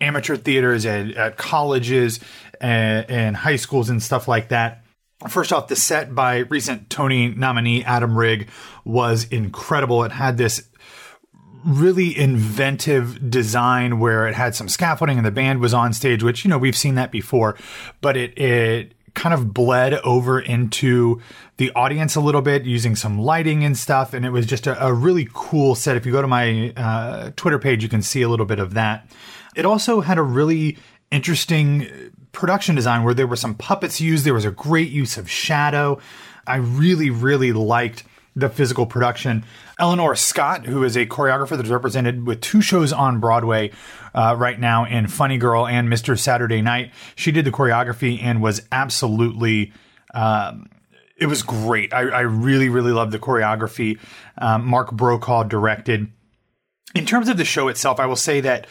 [0.00, 2.20] amateur theaters, at, at colleges,
[2.60, 4.82] and, and high schools, and stuff like that.
[5.28, 8.48] First off, the set by recent Tony nominee Adam Rigg
[8.84, 10.04] was incredible.
[10.04, 10.68] It had this
[11.64, 16.44] really inventive design where it had some scaffolding and the band was on stage, which,
[16.44, 17.56] you know, we've seen that before,
[18.00, 21.20] but it, it kind of bled over into
[21.56, 24.12] the audience a little bit using some lighting and stuff.
[24.12, 25.96] And it was just a, a really cool set.
[25.96, 28.74] If you go to my uh, Twitter page, you can see a little bit of
[28.74, 29.10] that.
[29.56, 30.76] It also had a really
[31.10, 34.24] interesting production design where there were some puppets used.
[34.24, 35.98] There was a great use of shadow.
[36.46, 38.04] I really, really liked
[38.36, 39.42] the physical production.
[39.80, 43.72] Ellenore Scott, who is a choreographer that's represented with two shows on Broadway
[44.14, 46.16] uh, right now in Funny Girl and Mr.
[46.18, 49.72] Saturday Night, she did the choreography and was absolutely.
[50.14, 50.68] Um,
[51.16, 51.94] it was great.
[51.94, 53.98] I, I, really, really loved the choreography.
[54.36, 56.12] Um, Mark Brokaw directed.
[56.94, 58.66] In terms of the show itself, I will say that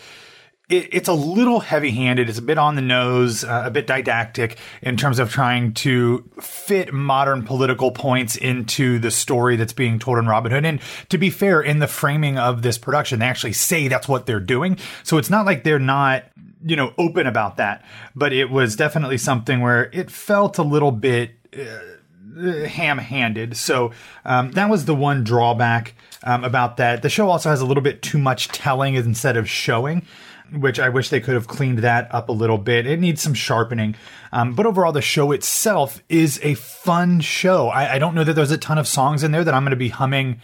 [0.69, 2.29] it, it's a little heavy handed.
[2.29, 6.29] It's a bit on the nose, uh, a bit didactic in terms of trying to
[6.39, 10.65] fit modern political points into the story that's being told in Robin Hood.
[10.65, 14.25] And to be fair, in the framing of this production, they actually say that's what
[14.25, 14.77] they're doing.
[15.03, 16.25] So it's not like they're not
[16.67, 17.85] you know open about that
[18.15, 23.91] but it was definitely something where it felt a little bit uh, ham-handed so
[24.23, 25.93] um, that was the one drawback
[26.23, 29.47] um, about that the show also has a little bit too much telling instead of
[29.47, 30.03] showing
[30.53, 32.85] which I wish they could have cleaned that up a little bit.
[32.85, 33.95] It needs some sharpening.
[34.31, 37.69] Um, but overall, the show itself is a fun show.
[37.69, 39.71] I, I don't know that there's a ton of songs in there that I'm going
[39.71, 40.41] to be humming.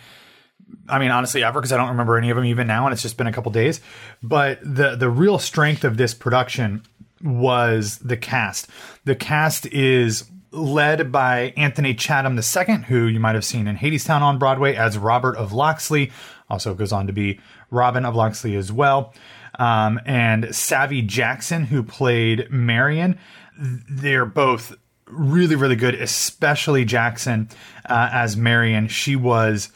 [0.87, 3.01] I mean, honestly, ever because I don't remember any of them even now, and it's
[3.01, 3.81] just been a couple days.
[4.23, 6.83] But the the real strength of this production
[7.23, 8.67] was the cast.
[9.05, 14.21] The cast is led by Anthony Chatmon II, who you might have seen in Hadestown
[14.21, 16.11] on Broadway as Robert of Locksley.
[16.49, 17.39] Also goes on to be
[17.69, 19.13] Robin of Locksley as well
[19.59, 23.17] um, and Savvy Jackson, who played Marion.
[23.57, 24.75] They're both
[25.07, 27.49] really, really good, especially Jackson
[27.85, 28.87] uh, as Marion.
[28.87, 29.69] She was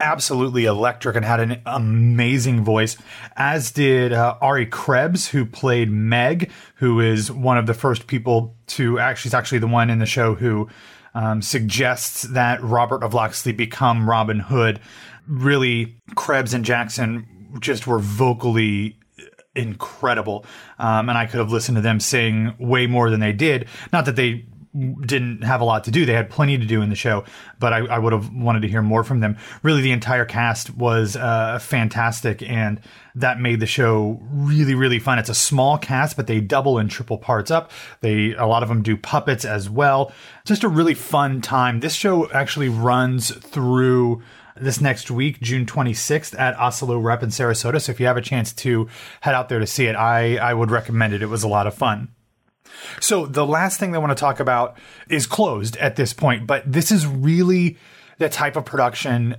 [0.00, 2.96] absolutely electric and had an amazing voice,
[3.36, 8.56] as did uh, Ari Krebs, who played Meg, who is one of the first people
[8.68, 10.68] to actually, she's actually the one in the show who
[11.14, 14.80] um, suggests that Robert of Locksley become Robin Hood.
[15.26, 17.26] Really, Krebs and Jackson
[17.60, 18.98] just were vocally
[19.54, 20.44] incredible.
[20.78, 23.66] Um, and I could have listened to them sing way more than they did.
[23.92, 24.46] Not that they
[25.00, 26.06] didn't have a lot to do.
[26.06, 27.24] They had plenty to do in the show,
[27.58, 29.36] but I, I would have wanted to hear more from them.
[29.62, 32.80] Really, the entire cast was uh, fantastic, and
[33.14, 35.18] that made the show really, really fun.
[35.18, 37.70] It's a small cast, but they double and triple parts up.
[38.00, 40.12] They a lot of them do puppets as well.
[40.44, 41.80] Just a really fun time.
[41.80, 44.22] This show actually runs through
[44.60, 47.80] this next week, June 26th at Asolo Rep in Sarasota.
[47.80, 48.88] So if you have a chance to
[49.20, 51.22] head out there to see it, I, I would recommend it.
[51.22, 52.08] It was a lot of fun.
[53.00, 54.78] So the last thing I want to talk about
[55.08, 57.76] is closed at this point, but this is really
[58.18, 59.36] the type of production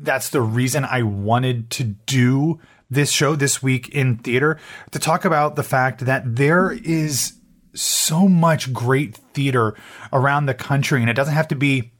[0.00, 2.60] that's the reason I wanted to do
[2.90, 4.58] this show this week in theater
[4.92, 7.34] to talk about the fact that there is
[7.74, 9.74] so much great theater
[10.12, 11.92] around the country and it doesn't have to be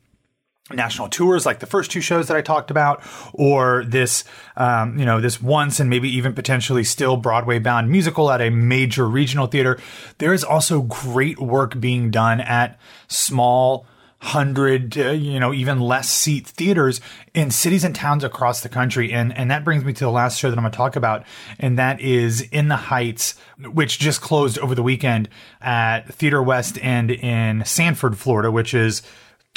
[0.72, 3.02] national tours like the first two shows that I talked about,
[3.32, 4.24] or this,
[4.56, 8.50] um, you know, this once and maybe even potentially still Broadway bound musical at a
[8.50, 9.78] major regional theater.
[10.18, 13.86] There is also great work being done at small
[14.20, 17.00] hundred, uh, you know, even less seat theaters
[17.34, 19.12] in cities and towns across the country.
[19.12, 21.24] And and that brings me to the last show that I'm going to talk about,
[21.58, 25.28] and that is In the Heights, which just closed over the weekend
[25.60, 29.02] at Theater West End in Sanford, Florida, which is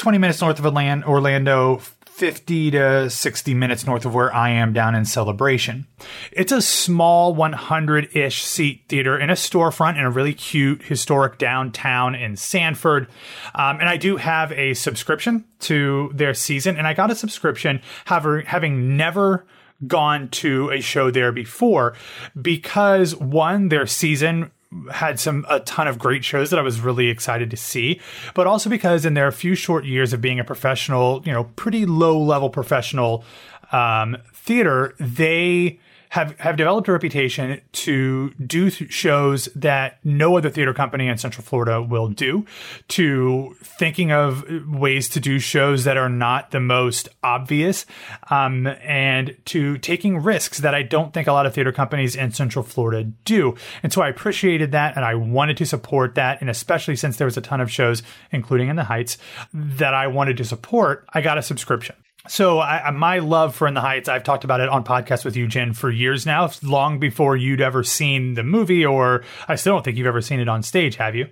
[0.02, 4.95] 20 minutes north of Orlando, 50 to 60 minutes north of where I am down
[4.95, 5.86] in Celebration.
[6.32, 11.38] It's a small 100 ish seat theater in a storefront in a really cute historic
[11.38, 13.10] downtown in Sanford.
[13.54, 17.80] Um, and I do have a subscription to their season, and I got a subscription
[18.06, 19.45] however, having never
[19.86, 21.95] gone to a show there before
[22.39, 24.49] because one, their season
[24.91, 27.99] had some a ton of great shows that I was really excited to see,
[28.34, 31.86] but also because in their few short years of being a professional, you know, pretty
[31.86, 33.24] low level professional
[33.72, 35.80] um, theater, they
[36.12, 41.18] have have developed a reputation to do th- shows that no other theater company in
[41.18, 42.45] Central Florida will do.
[42.89, 47.86] To thinking of ways to do shows that are not the most obvious,
[48.30, 52.32] um, and to taking risks that I don't think a lot of theater companies in
[52.32, 53.55] Central Florida do.
[53.82, 57.26] And so I appreciated that, and I wanted to support that, and especially since there
[57.26, 59.18] was a ton of shows, including in the Heights,
[59.53, 61.95] that I wanted to support, I got a subscription.
[62.28, 65.36] So I, my love for In the Heights, I've talked about it on podcast with
[65.36, 69.74] you, Jen, for years now, long before you'd ever seen the movie, or I still
[69.74, 71.28] don't think you've ever seen it on stage, have you?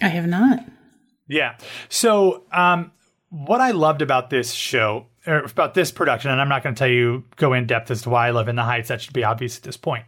[0.00, 0.64] I have not.
[1.28, 1.58] Yeah.
[1.90, 2.92] So um,
[3.28, 6.78] what I loved about this show, or about this production, and I'm not going to
[6.78, 8.88] tell you go in depth as to why I love In the Heights.
[8.88, 10.06] That should be obvious at this point.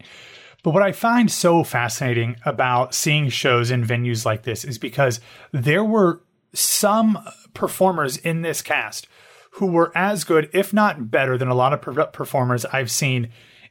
[0.63, 5.21] But what I find so fascinating about seeing shows in venues like this is because
[5.53, 6.23] there were
[6.55, 7.19] some
[7.53, 9.07] performers in this cast
[9.53, 13.31] who were as good, if not better, than a lot of performers I've seen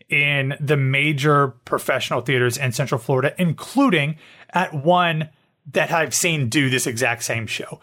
[0.10, 4.18] in the major professional theaters in Central Florida, including
[4.52, 5.30] at one
[5.74, 7.80] that I've seen do this exact same show.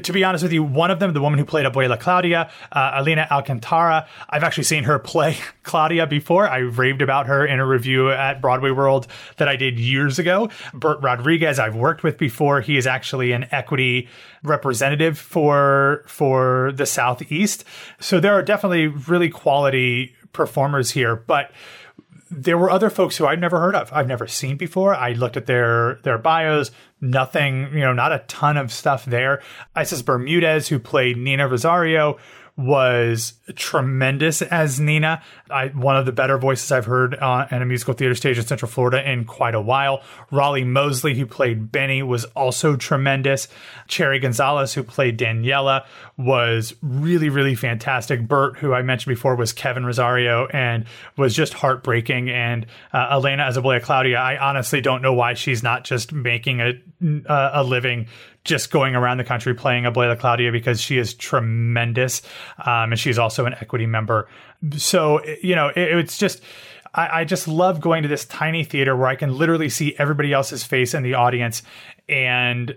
[0.00, 2.90] To be honest with you, one of them, the woman who played Abuela Claudia, uh,
[2.94, 6.46] Alina Alcantara, I've actually seen her play Claudia before.
[6.46, 9.06] I raved about her in a review at Broadway World
[9.38, 10.50] that I did years ago.
[10.74, 12.60] Bert Rodriguez, I've worked with before.
[12.60, 14.08] He is actually an equity
[14.42, 17.64] representative for for the Southeast.
[17.98, 21.50] So there are definitely really quality performers here, but
[22.32, 23.92] there were other folks who I'd never heard of.
[23.92, 24.94] I've never seen before.
[24.94, 26.70] I looked at their their bios,
[27.00, 29.42] nothing, you know, not a ton of stuff there.
[29.74, 32.18] Isis Bermudez, who played Nina Rosario,
[32.56, 35.22] was tremendous as Nina.
[35.50, 38.70] I, one of the better voices I've heard uh, a musical theater stage in Central
[38.70, 40.02] Florida in quite a while.
[40.30, 43.48] Raleigh Mosley, who played Benny, was also tremendous.
[43.88, 45.86] Cherry Gonzalez, who played Daniela,
[46.18, 48.28] was really, really fantastic.
[48.28, 50.84] Bert, who I mentioned before, was Kevin Rosario and
[51.16, 52.28] was just heartbreaking.
[52.28, 56.80] And uh, Elena Azaboya Claudia, I honestly don't know why she's not just making a,
[57.28, 58.08] a living
[58.44, 62.22] just going around the country playing Abuela Claudia because she is tremendous.
[62.58, 64.28] Um, and she's also an equity member.
[64.76, 66.42] So, you know, it, it's just,
[66.94, 70.32] I, I just love going to this tiny theater where I can literally see everybody
[70.32, 71.62] else's face in the audience
[72.08, 72.76] and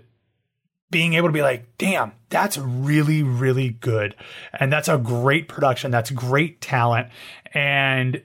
[0.90, 4.14] being able to be like, damn, that's really, really good.
[4.58, 5.90] And that's a great production.
[5.90, 7.08] That's great talent.
[7.52, 8.22] And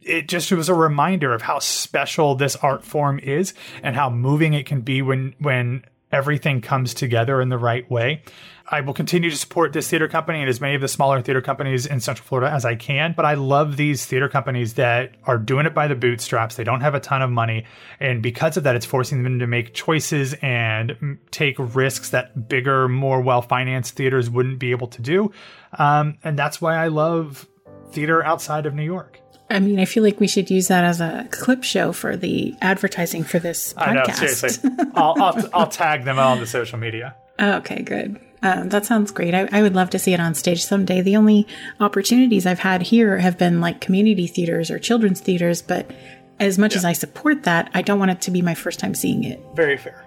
[0.00, 4.52] it just was a reminder of how special this art form is and how moving
[4.52, 8.22] it can be when, when everything comes together in the right way.
[8.70, 11.42] I will continue to support this theater company and as many of the smaller theater
[11.42, 13.12] companies in Central Florida as I can.
[13.14, 16.56] But I love these theater companies that are doing it by the bootstraps.
[16.56, 17.66] They don't have a ton of money.
[18.00, 22.88] And because of that, it's forcing them to make choices and take risks that bigger,
[22.88, 25.32] more well financed theaters wouldn't be able to do.
[25.78, 27.48] Um, and that's why I love
[27.90, 29.21] theater outside of New York.
[29.52, 32.54] I mean, I feel like we should use that as a clip show for the
[32.60, 33.86] advertising for this podcast.
[33.86, 34.70] I know, seriously.
[34.94, 37.14] I'll, I'll, I'll, tag them on the social media.
[37.40, 38.20] Okay, good.
[38.42, 39.34] Um, that sounds great.
[39.34, 41.00] I, I, would love to see it on stage someday.
[41.00, 41.46] The only
[41.80, 45.90] opportunities I've had here have been like community theaters or children's theaters, but
[46.38, 46.78] as much yeah.
[46.78, 49.40] as I support that, I don't want it to be my first time seeing it.
[49.54, 50.04] Very fair.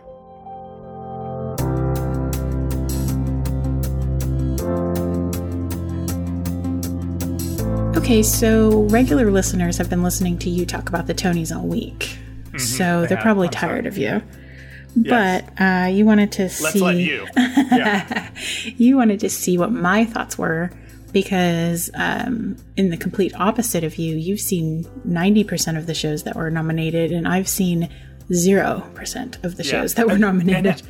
[8.06, 12.20] Okay, so regular listeners have been listening to you talk about the Tonys all week.
[12.50, 13.88] Mm-hmm, so they they're probably I'm tired sorry.
[13.88, 14.22] of you.
[14.96, 15.42] Yes.
[15.58, 16.80] But uh, you wanted to Let's see.
[16.82, 17.26] Let you.
[17.36, 18.30] Yeah.
[18.78, 20.70] you wanted to see what my thoughts were
[21.14, 26.36] because, um, in the complete opposite of you, you've seen 90% of the shows that
[26.36, 27.90] were nominated, and I've seen
[28.30, 29.72] 0% of the yeah.
[29.72, 30.58] shows that were nominated.
[30.58, 30.84] And that,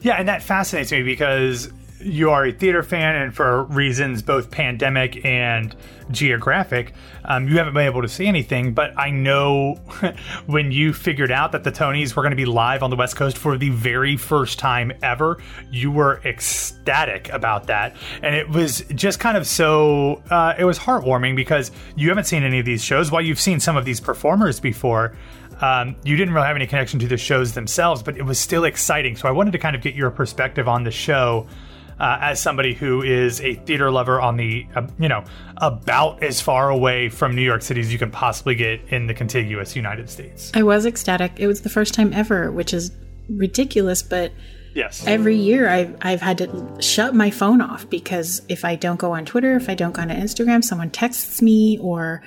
[0.00, 1.70] yeah, and that fascinates me because
[2.00, 5.74] you are a theater fan, and for reasons both pandemic and
[6.10, 6.94] geographic,
[7.24, 8.72] um, you haven't been able to see anything.
[8.72, 9.74] But I know
[10.46, 13.16] when you figured out that the Tonys were going to be live on the West
[13.16, 15.38] Coast for the very first time ever,
[15.70, 17.96] you were ecstatic about that.
[18.22, 22.42] And it was just kind of so, uh, it was heartwarming because you haven't seen
[22.42, 25.14] any of these shows while you've seen some of these performers before.
[25.60, 28.64] Um, you didn't really have any connection to the shows themselves, but it was still
[28.64, 29.16] exciting.
[29.16, 31.48] So I wanted to kind of get your perspective on the show
[32.00, 35.24] uh, as somebody who is a theater lover on the, uh, you know,
[35.56, 39.14] about as far away from New York City as you can possibly get in the
[39.14, 40.52] contiguous United States.
[40.54, 41.32] I was ecstatic.
[41.36, 42.92] It was the first time ever, which is
[43.28, 44.32] ridiculous, but
[44.74, 45.04] Yes.
[45.06, 49.12] every year I've, I've had to shut my phone off because if I don't go
[49.12, 52.22] on Twitter, if I don't go on Instagram, someone texts me or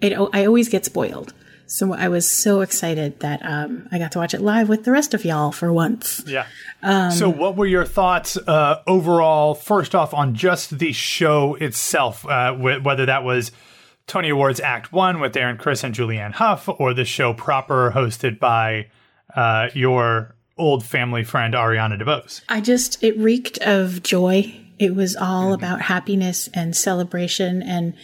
[0.00, 1.32] it, I always get spoiled.
[1.68, 4.90] So I was so excited that um, I got to watch it live with the
[4.90, 6.24] rest of y'all for once.
[6.26, 6.46] Yeah.
[7.10, 9.54] so, what were your thoughts uh, overall?
[9.54, 13.52] First off, on just the show itself, uh, wh- whether that was
[14.06, 18.38] Tony Awards Act One with Darren Criss and Julianne Hough, or the show proper hosted
[18.38, 18.88] by
[19.36, 22.40] uh, your old family friend Ariana DeBose.
[22.48, 24.58] I just, it reeked of joy.
[24.78, 27.62] It was all about happiness and celebration.
[27.62, 27.94] And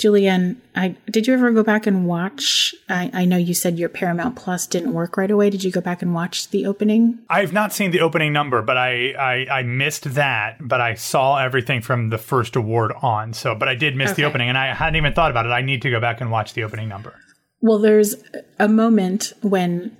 [0.00, 2.74] Julianne, I did you ever go back and watch?
[2.88, 5.50] I, I know you said your Paramount Plus didn't work right away.
[5.50, 7.18] Did you go back and watch the opening?
[7.28, 10.56] I've not seen the opening number, but I, I I missed that.
[10.60, 13.34] But I saw everything from the first award on.
[13.34, 15.50] So, but I did miss the opening, and I hadn't even thought about it.
[15.50, 17.14] I need to go back and watch the opening number.
[17.60, 18.14] Well, there's
[18.58, 19.96] a moment when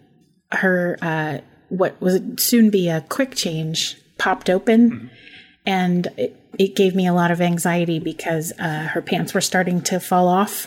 [0.52, 1.38] her uh,
[1.68, 5.10] what was it soon be a quick change popped open,
[5.66, 9.80] and it, it gave me a lot of anxiety because uh, her pants were starting
[9.80, 10.66] to fall off,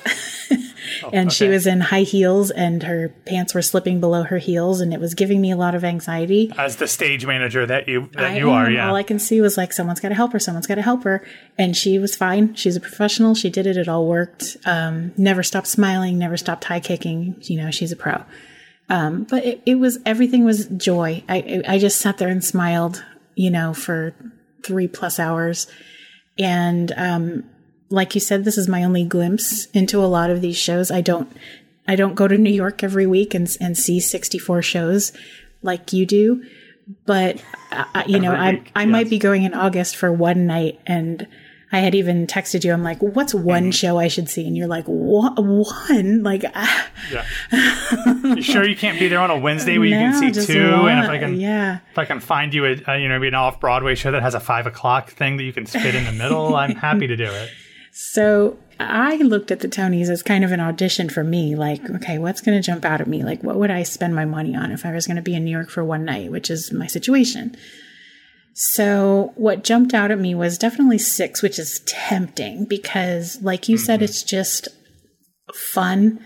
[1.13, 4.91] and she was in high heels, and her pants were slipping below her heels, and
[4.91, 6.51] it was giving me a lot of anxiety.
[6.57, 8.89] As the stage manager that you that I you are, yeah.
[8.89, 10.39] All I can see was like, someone's got to help her.
[10.39, 11.23] Someone's got to help her.
[11.59, 12.55] And she was fine.
[12.55, 13.35] She's a professional.
[13.35, 13.77] She did it.
[13.77, 14.57] It all worked.
[14.65, 16.17] Um, never stopped smiling.
[16.17, 17.35] Never stopped high kicking.
[17.41, 18.23] You know, she's a pro.
[18.89, 21.23] Um, but it, it was everything was joy.
[21.29, 23.05] I I just sat there and smiled.
[23.35, 24.15] You know, for
[24.63, 25.67] three plus hours.
[26.37, 27.49] And um,
[27.89, 30.91] like you said, this is my only glimpse into a lot of these shows.
[30.91, 31.31] I don't
[31.87, 35.11] I don't go to New York every week and and see 64 shows
[35.61, 36.43] like you do.
[37.05, 37.41] But
[37.71, 39.09] uh, you know, Every I week, I might yes.
[39.09, 41.27] be going in August for one night and
[41.73, 42.71] I had even texted you.
[42.71, 46.89] I'm like, "What's one show I should see?" And you're like, "What one?" Like, ah,
[47.11, 47.25] Yeah.
[48.35, 50.61] you sure you can't be there on a Wednesday where you can see two?
[50.61, 53.27] And if I can, yeah, if I can find you a, a you know maybe
[53.29, 56.05] an off Broadway show that has a five o'clock thing that you can fit in
[56.05, 57.49] the middle, I'm happy to do it.
[57.95, 61.55] So I looked at the Tonys as kind of an audition for me.
[61.55, 63.23] Like, okay, what's going to jump out at me?
[63.23, 65.45] Like, what would I spend my money on if I was going to be in
[65.45, 67.55] New York for one night, which is my situation?
[68.53, 73.77] So what jumped out at me was definitely six, which is tempting because, like you
[73.77, 74.05] said, mm-hmm.
[74.05, 74.67] it's just
[75.53, 76.23] fun.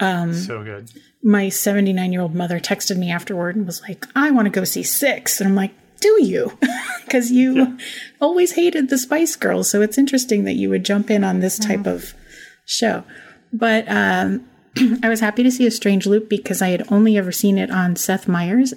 [0.00, 0.90] Um, so good.
[1.22, 4.64] My 79 year old mother texted me afterward and was like, I want to go
[4.64, 5.40] see six.
[5.40, 6.56] And I'm like, do you?
[7.04, 7.78] Because you
[8.18, 9.70] always hated the Spice Girls.
[9.70, 11.90] So it's interesting that you would jump in on this type mm-hmm.
[11.90, 12.14] of
[12.64, 13.04] show.
[13.52, 14.48] But um,
[15.02, 17.70] I was happy to see a Strange Loop because I had only ever seen it
[17.70, 18.72] on Seth Meyers.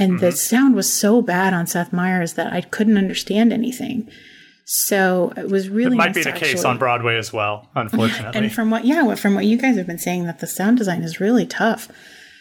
[0.00, 0.34] And the mm-hmm.
[0.36, 4.10] sound was so bad on Seth Meyers that I couldn't understand anything.
[4.64, 7.68] So it was really It might nice be the case actually- on Broadway as well,
[7.74, 8.40] unfortunately.
[8.40, 11.02] and from what, yeah, from what you guys have been saying, that the sound design
[11.02, 11.88] is really tough.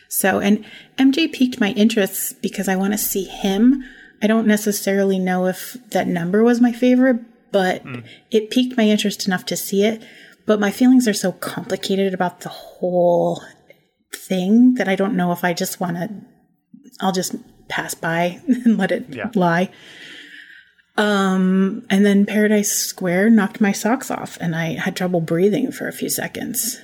[0.10, 0.64] So, and
[0.98, 3.84] MJ piqued my interests because I want to see him.
[4.22, 7.20] I don't necessarily know if that number was my favorite,
[7.52, 8.00] but hmm.
[8.32, 10.04] it piqued my interest enough to see it.
[10.46, 13.44] But my feelings are so complicated about the whole
[14.14, 16.10] thing that I don't know if I just want to.
[17.00, 17.36] I'll just
[17.68, 19.30] pass by and let it Yeah.
[19.36, 19.70] lie.
[20.98, 25.88] Um, and then Paradise Square knocked my socks off, and I had trouble breathing for
[25.88, 26.80] a few seconds.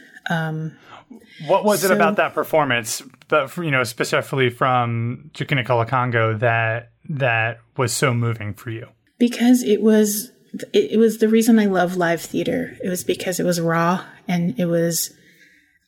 [1.47, 7.59] what was it about that performance, but you know, specifically from Joaquina Kalukango that that
[7.77, 8.87] was so moving for you?
[9.17, 10.31] because it was
[10.73, 12.77] it, it was the reason I love live theater.
[12.83, 15.13] It was because it was raw and it was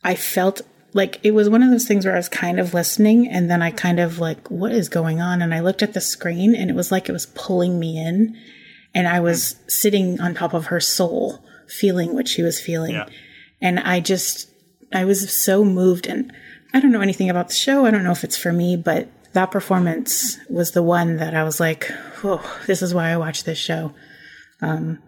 [0.03, 0.61] I felt
[0.97, 3.61] like it was one of those things where I was kind of listening and then
[3.61, 6.71] I kind of like what is going on and I looked at the screen and
[6.71, 8.35] it was like it was pulling me in
[8.95, 12.95] and I was sitting on top of her soul feeling what she was feeling.
[12.95, 13.07] Yeah.
[13.61, 14.49] And I just
[14.91, 16.33] I was so moved and
[16.73, 17.85] I don't know anything about the show.
[17.85, 21.43] I don't know if it's for me, but that performance was the one that I
[21.43, 21.91] was like,
[22.23, 23.93] oh, this is why I watch this show.
[24.63, 25.03] Um,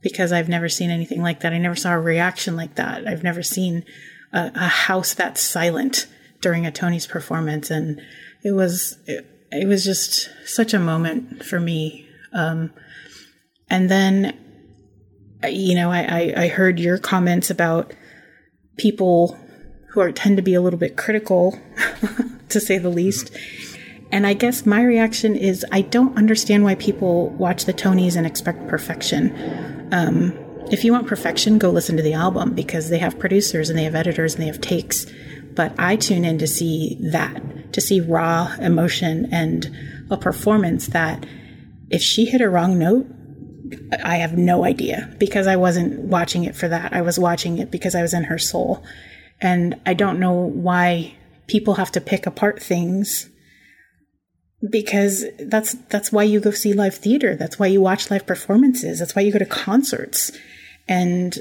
[0.00, 1.52] because I've never seen anything like that.
[1.52, 3.06] I never saw a reaction like that.
[3.06, 3.84] I've never seen
[4.32, 6.06] a, a house that's silent
[6.40, 7.70] during a Tony's performance.
[7.70, 8.00] And
[8.42, 12.08] it was, it, it was just such a moment for me.
[12.32, 12.72] Um,
[13.68, 14.36] and then,
[15.48, 17.92] you know, I, I, I heard your comments about
[18.76, 19.38] people
[19.90, 21.58] who are tend to be a little bit critical,
[22.48, 23.36] to say the least.
[24.12, 28.26] And I guess my reaction is I don't understand why people watch the Tonys and
[28.26, 29.88] expect perfection.
[29.92, 30.32] Um,
[30.70, 33.84] if you want perfection, go listen to the album because they have producers and they
[33.84, 35.06] have editors and they have takes.
[35.54, 39.68] But I tune in to see that, to see raw emotion and
[40.10, 41.26] a performance that
[41.90, 43.06] if she hit a wrong note,
[44.02, 46.92] I have no idea because I wasn't watching it for that.
[46.92, 48.84] I was watching it because I was in her soul.
[49.40, 51.14] And I don't know why
[51.46, 53.28] people have to pick apart things
[54.68, 57.34] because that's that's why you go see live theater.
[57.34, 58.98] That's why you watch live performances.
[58.98, 60.32] That's why you go to concerts.
[60.90, 61.38] And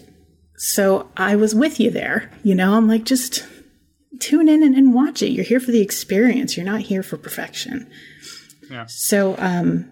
[0.56, 2.32] so I was with you there.
[2.44, 3.46] You know, I'm like, just
[4.20, 5.32] tune in and, and watch it.
[5.32, 6.56] You're here for the experience.
[6.56, 7.90] You're not here for perfection.
[8.70, 8.86] Yeah.
[8.88, 9.92] So um,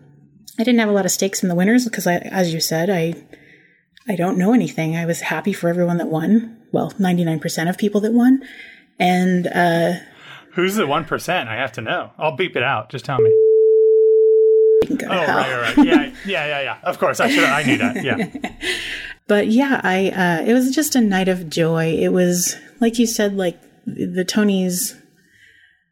[0.59, 2.89] I didn't have a lot of stakes in the winners because, I, as you said,
[2.89, 3.15] I
[4.07, 4.95] I don't know anything.
[4.95, 6.57] I was happy for everyone that won.
[6.71, 8.41] Well, 99% of people that won.
[8.99, 9.93] And uh,
[10.53, 11.47] who's the 1%?
[11.47, 12.11] I have to know.
[12.17, 12.89] I'll beep it out.
[12.89, 13.29] Just tell me.
[14.89, 15.85] oh, right, right, right.
[15.85, 16.77] Yeah, yeah, yeah, yeah.
[16.83, 17.43] Of course, I should.
[17.43, 18.03] I knew that.
[18.03, 18.51] Yeah.
[19.27, 20.09] but yeah, I.
[20.09, 21.97] Uh, it was just a night of joy.
[21.99, 24.99] It was like you said, like the Tonys.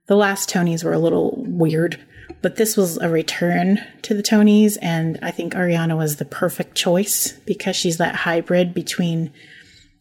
[0.07, 1.99] The last Tonys were a little weird
[2.45, 6.75] but this was a return to the Tonys, and I think Ariana was the perfect
[6.75, 9.33] choice because she's that hybrid between,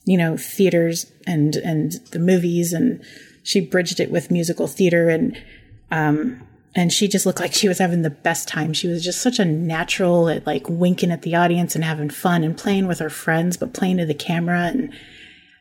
[0.04, 3.02] you know, theaters and and the movies, and
[3.42, 5.42] she bridged it with musical theater, and
[5.90, 8.72] um, and she just looked like she was having the best time.
[8.72, 12.42] She was just such a natural at like winking at the audience and having fun
[12.42, 14.92] and playing with her friends, but playing to the camera and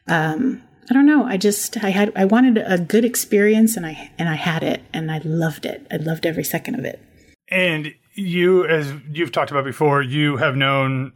[0.07, 1.23] um, I don't know.
[1.23, 4.81] I just I had I wanted a good experience and I and I had it
[4.93, 5.85] and I loved it.
[5.91, 7.01] I loved every second of it.
[7.47, 11.13] And you as you've talked about before, you have known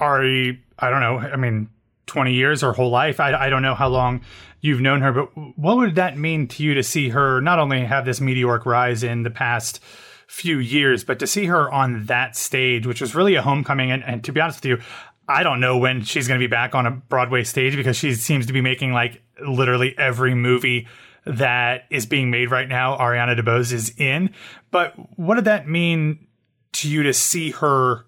[0.00, 1.70] Ari, I don't know, I mean
[2.06, 3.20] 20 years or whole life.
[3.20, 4.22] I, I don't know how long
[4.66, 7.84] you've known her, but what would that mean to you to see her not only
[7.84, 9.80] have this meteoric rise in the past
[10.26, 13.92] few years, but to see her on that stage, which was really a homecoming.
[13.92, 14.86] And, and to be honest with you,
[15.28, 18.14] I don't know when she's going to be back on a Broadway stage because she
[18.14, 20.88] seems to be making like literally every movie
[21.24, 22.96] that is being made right now.
[22.96, 24.30] Ariana DeBose is in.
[24.70, 26.26] But what did that mean
[26.74, 28.06] to you to see her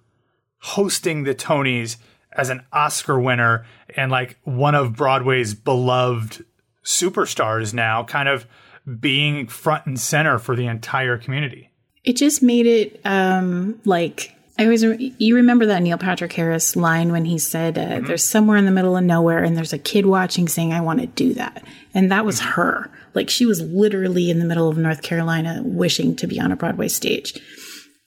[0.59, 1.97] hosting the Tonys
[2.33, 6.45] as an Oscar winner and like one of Broadway's beloved
[6.89, 8.47] superstars now, kind of
[8.99, 11.71] being front and center for the entire community?
[12.05, 17.13] It just made it um, like I always you remember that Neil Patrick Harris line
[17.13, 18.07] when he said, uh, mm-hmm.
[18.07, 21.01] "There's somewhere in the middle of nowhere, and there's a kid watching saying I want
[21.01, 21.63] to do that,"
[21.95, 22.53] and that was mm-hmm.
[22.53, 22.91] her.
[23.15, 26.57] Like she was literally in the middle of North Carolina, wishing to be on a
[26.57, 27.39] Broadway stage,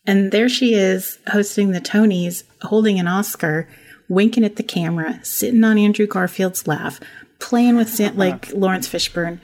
[0.05, 3.69] and there she is hosting the Tonys, holding an Oscar,
[4.09, 6.95] winking at the camera, sitting on Andrew Garfield's lap,
[7.41, 8.11] playing with uh-huh.
[8.15, 9.39] like Laurence Fishburne,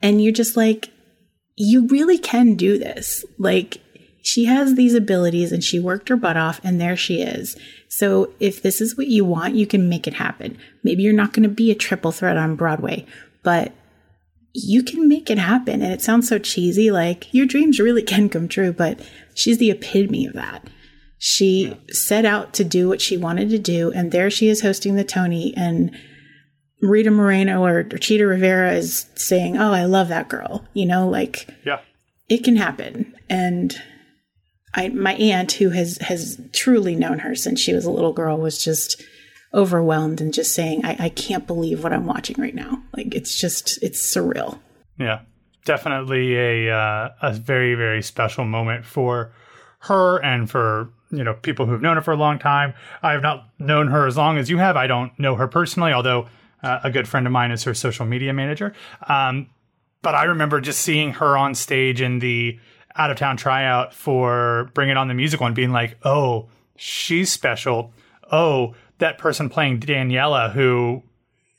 [0.00, 0.90] and you're just like,
[1.56, 3.82] you really can do this, like
[4.22, 7.56] she has these abilities and she worked her butt off and there she is.
[7.88, 10.58] So if this is what you want, you can make it happen.
[10.84, 13.06] Maybe you're not going to be a triple threat on Broadway,
[13.42, 13.72] but
[14.52, 15.82] you can make it happen.
[15.82, 19.00] And it sounds so cheesy, like your dreams really can come true, but
[19.34, 20.68] she's the epitome of that.
[21.18, 21.74] She yeah.
[21.90, 25.04] set out to do what she wanted to do, and there she is hosting the
[25.04, 25.94] Tony, and
[26.80, 30.66] Rita Moreno or, or Chita Rivera is saying, Oh, I love that girl.
[30.72, 31.80] You know, like, yeah,
[32.28, 33.14] it can happen.
[33.28, 33.74] And
[34.74, 38.38] I, my aunt, who has has truly known her since she was a little girl,
[38.38, 39.02] was just
[39.52, 42.82] overwhelmed and just saying, I, I can't believe what I'm watching right now.
[42.96, 44.58] Like it's just it's surreal.
[44.98, 45.20] Yeah,
[45.64, 49.32] definitely a uh, a very very special moment for
[49.80, 52.74] her and for you know people who've known her for a long time.
[53.02, 54.76] I have not known her as long as you have.
[54.76, 56.28] I don't know her personally, although
[56.62, 58.74] uh, a good friend of mine is her social media manager.
[59.08, 59.50] Um,
[60.02, 62.58] but I remember just seeing her on stage in the
[62.96, 67.30] out of town tryout for Bring It On the musical and being like, oh, she's
[67.30, 67.92] special.
[68.32, 71.02] Oh, that person playing Daniela, who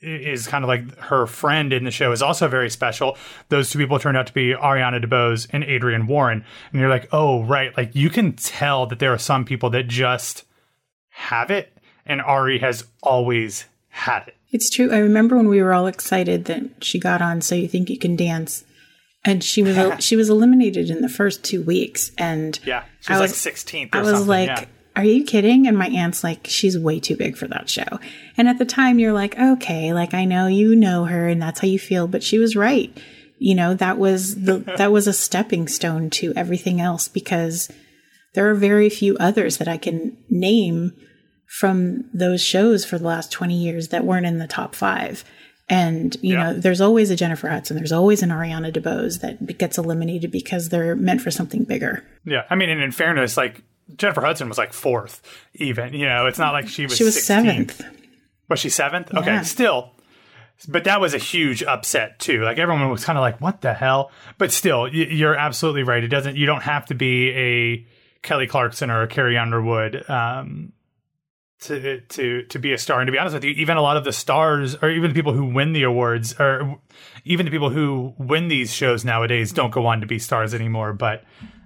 [0.00, 3.16] is kind of like her friend in the show, is also very special.
[3.48, 6.44] Those two people turned out to be Ariana DeBose and Adrienne Warren.
[6.72, 7.76] And you're like, oh, right.
[7.76, 10.44] Like you can tell that there are some people that just
[11.10, 11.78] have it.
[12.04, 14.36] And Ari has always had it.
[14.52, 14.92] It's true.
[14.92, 17.98] I remember when we were all excited that she got on So You Think You
[17.98, 18.64] Can Dance
[19.24, 22.12] and she was she was eliminated in the first two weeks.
[22.18, 23.94] And yeah, she was, was like sixteenth.
[23.94, 24.64] I was like, yeah.
[24.96, 27.98] "Are you kidding?" And my aunt's like, "She's way too big for that show."
[28.36, 31.60] And at the time, you're like, "Okay, like I know you know her, and that's
[31.60, 32.96] how you feel." But she was right.
[33.38, 37.70] You know that was the that was a stepping stone to everything else because
[38.34, 40.92] there are very few others that I can name
[41.58, 45.22] from those shows for the last 20 years that weren't in the top five.
[45.68, 46.44] And, you Yeah.
[46.52, 50.70] know, there's always a Jennifer Hudson, there's always an Ariana DeBose that gets eliminated because
[50.70, 52.02] they're meant for something bigger.
[52.24, 53.60] Yeah, I mean, and in fairness, like
[53.98, 55.20] Jennifer Hudson was like fourth,
[55.54, 55.92] even.
[55.92, 56.96] You know, it's not like she was.
[56.96, 57.20] She was 16th.
[57.70, 57.82] seventh.
[58.48, 59.12] Was she seventh?
[59.14, 59.92] Okay, still.
[60.68, 62.42] But that was a huge upset too.
[62.44, 66.02] Like everyone was kind of like, "What the hell?" But still, you're absolutely right.
[66.02, 66.36] It doesn't.
[66.36, 67.86] You don't have to be a
[68.22, 70.72] Kelly Clarkson or a Carrie Underwood um,
[71.62, 73.00] to to to be a star.
[73.00, 75.14] And to be honest with you, even a lot of the stars, or even the
[75.14, 76.78] people who win the awards, or
[77.24, 80.92] even the people who win these shows nowadays, don't go on to be stars anymore.
[80.92, 81.24] But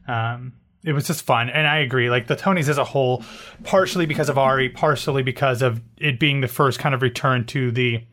[0.08, 0.54] um,
[0.84, 2.10] it was just fun, and I agree.
[2.10, 3.24] Like the Tonys as a whole,
[3.64, 7.70] partially because of Ari, partially because of it being the first kind of return to
[7.70, 8.04] the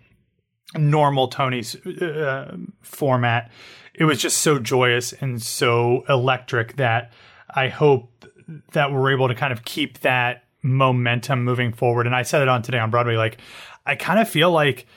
[0.76, 3.52] normal Tony's uh, format.
[3.94, 7.14] It was just so joyous and so electric that
[7.54, 8.26] I hope
[8.72, 12.08] that we're able to kind of keep that momentum moving forward.
[12.08, 13.16] And I said it on today on Broadway.
[13.16, 13.38] Like,
[13.86, 14.88] I kind of feel like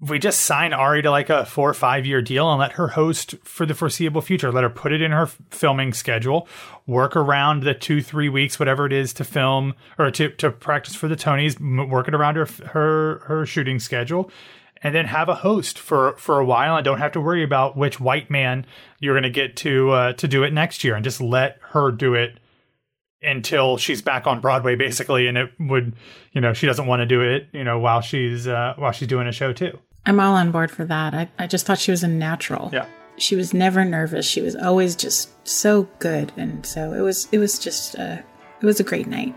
[0.00, 2.88] we just sign Ari to like a four or five year deal and let her
[2.88, 4.52] host for the foreseeable future.
[4.52, 6.46] Let her put it in her filming schedule,
[6.86, 10.94] work around the two, three weeks, whatever it is to film or to, to practice
[10.94, 14.30] for the Tonys, work it around her, her, her shooting schedule
[14.82, 17.76] and then have a host for, for a while and don't have to worry about
[17.76, 18.64] which white man
[19.00, 21.90] you're going to get to, uh, to do it next year and just let her
[21.90, 22.38] do it
[23.22, 25.26] until she's back on Broadway basically.
[25.26, 25.94] And it would,
[26.32, 29.08] you know, she doesn't want to do it, you know, while she's, uh, while she's
[29.08, 29.78] doing a show too.
[30.06, 31.14] I'm all on board for that.
[31.14, 32.70] I, I just thought she was a natural.
[32.72, 32.86] Yeah.
[33.16, 34.26] She was never nervous.
[34.26, 36.32] She was always just so good.
[36.36, 38.18] And so it was, it was just, uh,
[38.60, 39.34] it was a great night.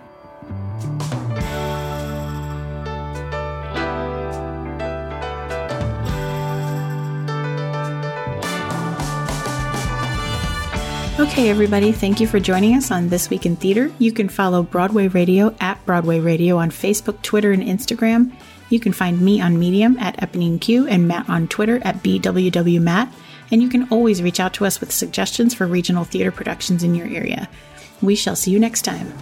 [11.21, 13.91] Okay, everybody, thank you for joining us on This Week in Theater.
[13.99, 18.33] You can follow Broadway Radio at Broadway Radio on Facebook, Twitter, and Instagram.
[18.69, 23.11] You can find me on Medium at Eponine Q and Matt on Twitter at BWWMatt.
[23.51, 26.95] And you can always reach out to us with suggestions for regional theater productions in
[26.95, 27.47] your area.
[28.01, 29.13] We shall see you next time.